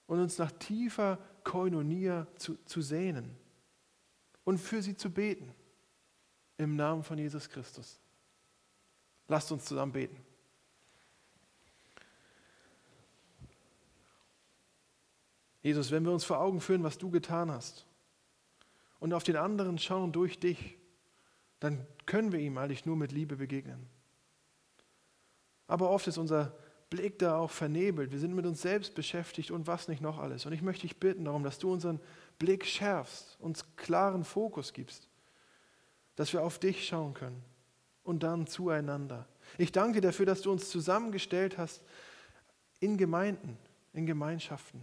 und 0.07 0.21
uns 0.21 0.39
nach 0.39 0.51
tiefer 0.53 1.19
Koinonia 1.45 2.27
zu, 2.37 2.57
zu 2.65 2.81
sehnen 2.83 3.37
und 4.45 4.59
für 4.59 4.83
sie 4.83 4.97
zu 4.97 5.11
beten. 5.11 5.55
Im 6.57 6.75
Namen 6.75 7.05
von 7.05 7.19
Jesus 7.19 7.49
Christus. 7.49 8.01
Lasst 9.29 9.53
uns 9.53 9.67
zusammen 9.67 9.93
beten. 9.93 10.17
Jesus, 15.63 15.91
wenn 15.91 16.05
wir 16.05 16.13
uns 16.13 16.25
vor 16.25 16.41
Augen 16.41 16.61
führen, 16.61 16.83
was 16.83 16.99
du 16.99 17.11
getan 17.11 17.51
hast 17.51 17.88
und 18.99 19.13
auf 19.13 19.25
den 19.25 19.37
anderen 19.37 19.79
schauen 19.79 20.13
durch 20.13 20.39
dich, 20.39 20.77
dann 21.61 21.87
können 22.07 22.33
wir 22.33 22.41
ihm 22.41 22.59
eigentlich 22.59 22.87
nur 22.87 22.97
mit 22.97 23.13
Liebe 23.13 23.37
begegnen. 23.37 23.89
Aber 25.67 25.91
oft 25.91 26.07
ist 26.07 26.19
unser 26.19 26.57
Blick 26.91 27.19
da 27.19 27.37
auch 27.37 27.51
vernebelt. 27.51 28.11
Wir 28.11 28.19
sind 28.19 28.35
mit 28.35 28.47
uns 28.47 28.63
selbst 28.63 28.95
beschäftigt 28.95 29.51
und 29.51 29.67
was 29.67 29.89
nicht 29.89 30.01
noch 30.01 30.19
alles. 30.19 30.47
Und 30.47 30.53
ich 30.53 30.63
möchte 30.63 30.83
dich 30.83 30.99
bitten 30.99 31.27
darum, 31.27 31.43
dass 31.43 31.59
du 31.59 31.71
unseren 31.71 32.01
Blick 32.39 32.65
schärfst, 32.65 33.37
uns 33.41 33.65
klaren 33.77 34.25
Fokus 34.25 34.73
gibst, 34.73 35.09
dass 36.17 36.33
wir 36.33 36.43
auf 36.43 36.59
dich 36.59 36.87
schauen 36.87 37.13
können 37.13 37.43
und 38.03 38.23
dann 38.23 38.47
zueinander. 38.47 39.29
Ich 39.59 39.73
danke 39.73 40.01
dafür, 40.01 40.25
dass 40.25 40.41
du 40.41 40.51
uns 40.51 40.71
zusammengestellt 40.71 41.59
hast 41.59 41.85
in 42.81 42.97
Gemeinden, 42.97 43.59
in 43.93 44.07
Gemeinschaften. 44.07 44.83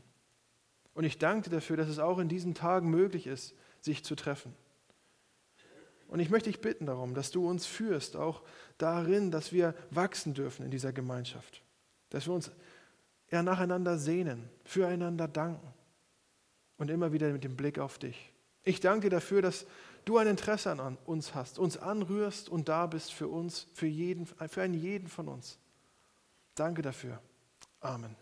Und 0.94 1.06
ich 1.06 1.18
danke 1.18 1.50
dafür, 1.50 1.78
dass 1.78 1.88
es 1.88 2.00
auch 2.00 2.20
in 2.20 2.30
diesen 2.30 2.54
Tagen 2.54 2.90
möglich 2.90 3.26
ist, 3.26 3.56
sich 3.86 4.04
zu 4.04 4.16
treffen. 4.16 4.54
Und 6.08 6.20
ich 6.20 6.30
möchte 6.30 6.50
dich 6.50 6.62
bitten 6.62 6.86
darum, 6.86 7.16
dass 7.16 7.32
du 7.32 7.48
uns 7.48 7.66
führst, 7.66 8.16
auch 8.16 8.44
darin, 8.78 9.32
dass 9.32 9.52
wir 9.52 9.74
wachsen 9.90 10.34
dürfen 10.34 10.66
in 10.66 10.72
dieser 10.72 10.94
Gemeinschaft. 10.94 11.62
Dass 12.10 12.28
wir 12.28 12.34
uns 12.34 12.52
ja 13.32 13.42
nacheinander 13.42 13.98
sehnen, 13.98 14.50
füreinander 14.66 15.28
danken 15.28 15.74
und 16.78 16.92
immer 16.92 17.12
wieder 17.12 17.32
mit 17.32 17.44
dem 17.44 17.56
Blick 17.56 17.80
auf 17.80 17.98
dich. 17.98 18.32
Ich 18.64 18.80
danke 18.80 19.10
dafür, 19.10 19.42
dass 19.42 19.66
du 20.06 20.18
ein 20.18 20.28
Interesse 20.28 20.72
an 20.72 20.98
uns 21.06 21.34
hast, 21.34 21.58
uns 21.60 21.78
anrührst 21.78 22.50
und 22.50 22.70
da 22.70 22.86
bist 22.86 23.14
für 23.14 23.28
uns, 23.28 23.68
für, 23.74 23.88
jeden, 23.88 24.26
für 24.26 24.62
einen 24.62 24.74
jeden 24.74 25.08
von 25.08 25.28
uns. 25.28 25.58
Danke 26.56 26.82
dafür. 26.82 27.20
Amen. 27.80 28.16